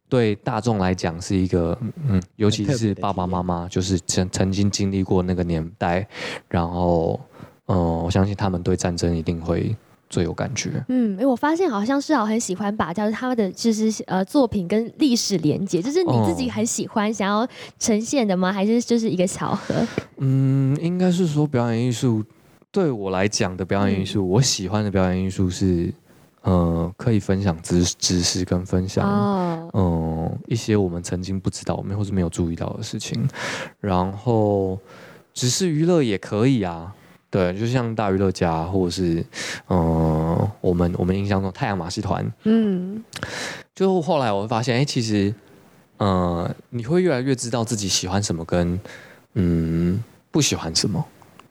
[0.09, 6.05] 对大众来讲是一个，嗯，尤其是爸爸妈妈，就是曾曾经经历过那个年代，
[6.49, 7.21] 然后，
[7.67, 9.77] 嗯、我相信他们对战争一定会
[10.13, 10.85] 最有感觉。
[10.89, 17.49] 嗯，哎，我发现好像是好很喜欢把就是他们的就是呃作品跟历史连接，就是你自己哦很喜欢想要
[17.79, 18.53] 呈现的吗？
[18.53, 19.75] 还是就是一个巧合？
[20.19, 22.23] 嗯，应该是说表演艺术
[22.71, 25.91] 对我来讲的表演艺术，我喜欢的表演艺术是，
[26.43, 33.27] 呃，可以分享知知识跟分享，哦，嗯、一些我们曾经不知道、我们或是没有注意到的事情，
[33.81, 34.79] 然后
[35.33, 36.95] 只是娱乐也可以啊。
[37.33, 39.25] 对，就像大娱乐家，或者是，
[39.69, 43.03] 嗯、我们我们印象中太阳马戏团，嗯
[43.75, 45.35] 就后来我会发现，哎、其实，
[45.97, 48.79] 呃，你会越来越知道自己喜欢什么跟
[49.33, 51.03] 嗯不喜欢什么，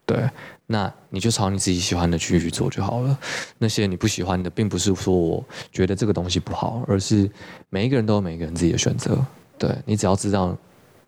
[0.05, 0.29] 对，
[0.67, 3.17] 那你就朝你自己喜欢的去去做就好了。
[3.57, 7.27] 那些你不喜欢的，并不是说我觉得这个东西不好，而是
[7.71, 9.17] 每一个人都有每一个人自己的选择。
[9.57, 10.55] 对你只要知道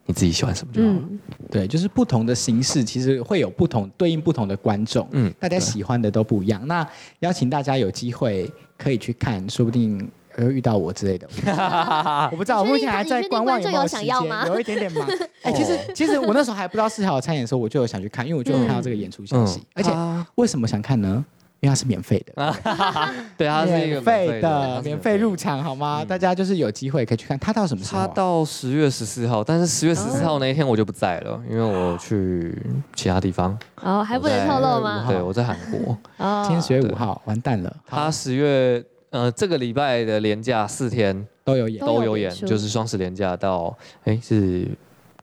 [0.06, 0.96] 你自己喜欢什么就好了。
[0.96, 6.66] 嗯，对，就是不同的形式，其实会有不同对应不同的观众，嗯大家喜欢的都不一样。
[6.68, 6.86] 那
[7.20, 11.28] 邀请大家有机会可以去看，说不定会遇到我之类的。
[12.32, 15.08] 我不知道，我目前还在观望有没有时间有想要吗，有一点点忙。
[15.44, 19.62] 哎、其实其实我那时候还不知道四条参演的时候，我就有想去看，因为我就有看到这个演出消息。
[19.74, 21.24] 而且啊为什么想看呢？
[21.64, 22.54] 因为它是免费的，
[23.38, 25.34] 对，它是一个免费的的，免费入。
[25.34, 26.04] 场，好吗？
[26.06, 27.40] 大家就是有机会可以去看。
[27.40, 28.12] 它到什么时候、它啊？
[28.14, 32.54] 到十月十四号，但是十月十四号那一天我就不在了，因为我去
[32.94, 33.58] 其他地方。
[33.82, 35.06] 哦，还不能透露吗？
[35.08, 35.98] 对，我在韩国。
[36.18, 42.04] 哦，今天十月五号，完蛋了，他十月呃这个礼拜的连假四天都有演都。
[42.04, 44.68] 有演，就是双十连假到哎是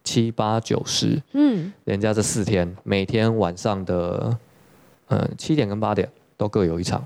[0.03, 4.37] 七八九十嗯，连假这四天，每天晚上的
[5.09, 6.09] 嗯七点跟八点
[6.41, 7.05] 都各有一场。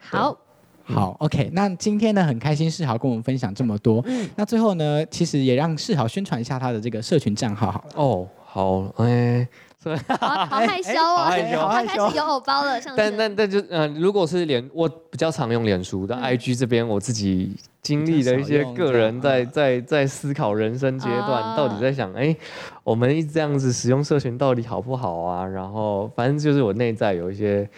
[0.00, 0.36] 好，
[0.82, 4.02] 好，OK，那今天呢，很开心世豪跟我们分享这么多。
[4.08, 7.94] 嗯那最后呢，其实也让世豪宣传一下他的这个社群账号好了。
[7.94, 9.46] 哦，好，哎、
[10.18, 12.96] 好好害羞哦，好害羞好他害羞开始有偶包了，上次。
[12.96, 22.36] 但但但就呃，如果是脸，我比较常用脸书，但 IG 这边我自己经历的一些个人在在在思考人生阶段，啊到底在想，哎、
[22.82, 25.46] 我们一直这样子使用社群到底好不好啊？
[25.46, 27.68] 然后反正就是我内在有一些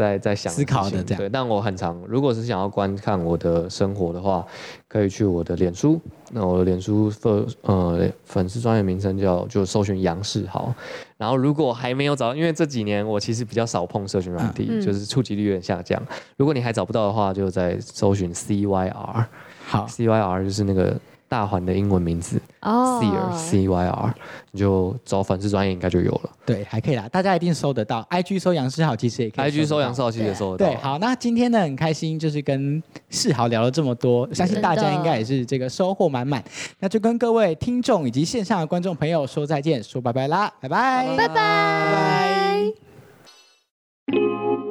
[0.00, 4.44] 在在想思考的这样对，但我很常，如果是想要观看我的生活的话，
[4.88, 6.00] 可以去我的脸书。
[6.32, 10.72] 那我的脸书粉呃粉丝专业名称叫就搜寻杨世豪。
[11.18, 16.00] 然后如果还没有找，因为这几年我其实比较少碰社群软体，嗯就是触及率有点下降。
[16.38, 19.28] 如果你还找不到的话，就在搜寻 C Y R。
[19.66, 20.98] 好，C Y R，就是那个
[21.30, 23.00] 大环的英文名字、哦
[23.36, 24.12] CYR，
[24.50, 26.30] 你就找粉丝专业应该就有了。
[26.44, 28.04] 对，还可以啦，大家一定搜得到。
[28.10, 30.72] IG 搜杨世豪，其实也可以 IG 搜得到杨少其实也搜得到。
[30.72, 36.42] 对，好，那今天呢很开心，就是跟世豪聊了这么多，相信大家应该也是这个收获满满。
[36.80, 42.64] 那就跟各位听众以及线上的观众朋友说再见，说拜拜啦，拜拜，拜拜。
[44.08, 44.69] You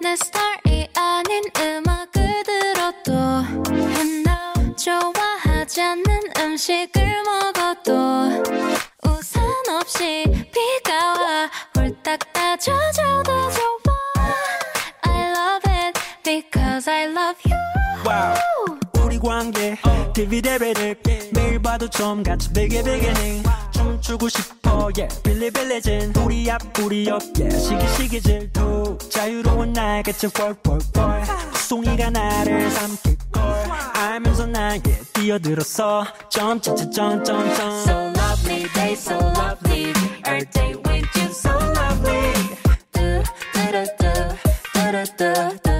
[0.00, 6.04] 내 스타일이 아닌 음악을 들어도 You know 좋아하지 않는
[6.38, 7.92] 음식을 먹어도
[9.04, 9.42] 우산
[9.80, 11.50] 없이 비가 와.
[11.76, 13.94] 홀딱 따져줘도 좋아.
[15.02, 17.58] I love it because I love you.
[18.04, 18.34] 와우
[19.04, 19.76] 우리 관계
[20.18, 20.96] 디비데베르
[21.32, 23.40] 매일 봐도 좀 같이 비게비게해
[23.70, 24.90] 춤추고 싶어.
[24.98, 27.22] Yeah 빌리빌리진 우리 앞 우리 옆.
[27.38, 31.22] Yeah 시기시기질도 자유로운 날같이 뻘뻘뻘
[31.54, 33.42] 송이가 나를 삼킬걸.
[33.94, 37.50] 알면서 나에 뛰어들었어 점점점점점.
[37.52, 39.92] So lovely day so lovely.
[40.26, 42.32] Our day with you so lovely.
[45.16, 45.77] do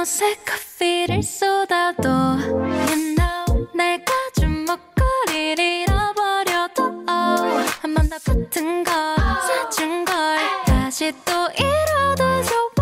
[0.00, 10.38] 옷에 커피를 쏟아도 You know 날 가진 목걸이를 잃어버려도 oh, 한번더 같은 걸 사준 걸
[10.64, 12.80] 다시 또 잃어도 좋아.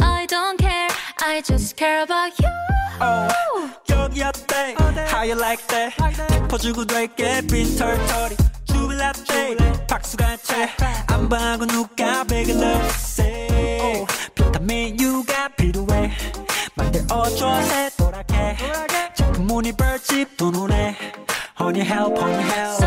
[0.00, 0.88] I don't care
[1.24, 2.50] I just care about you.
[3.90, 4.74] 여기 어때?
[5.08, 5.94] How you like that?
[6.32, 12.24] 짚어주고 될게 빈 털털이 주빌라떼 박수가 채안 봐고 누가
[21.84, 22.81] help honey help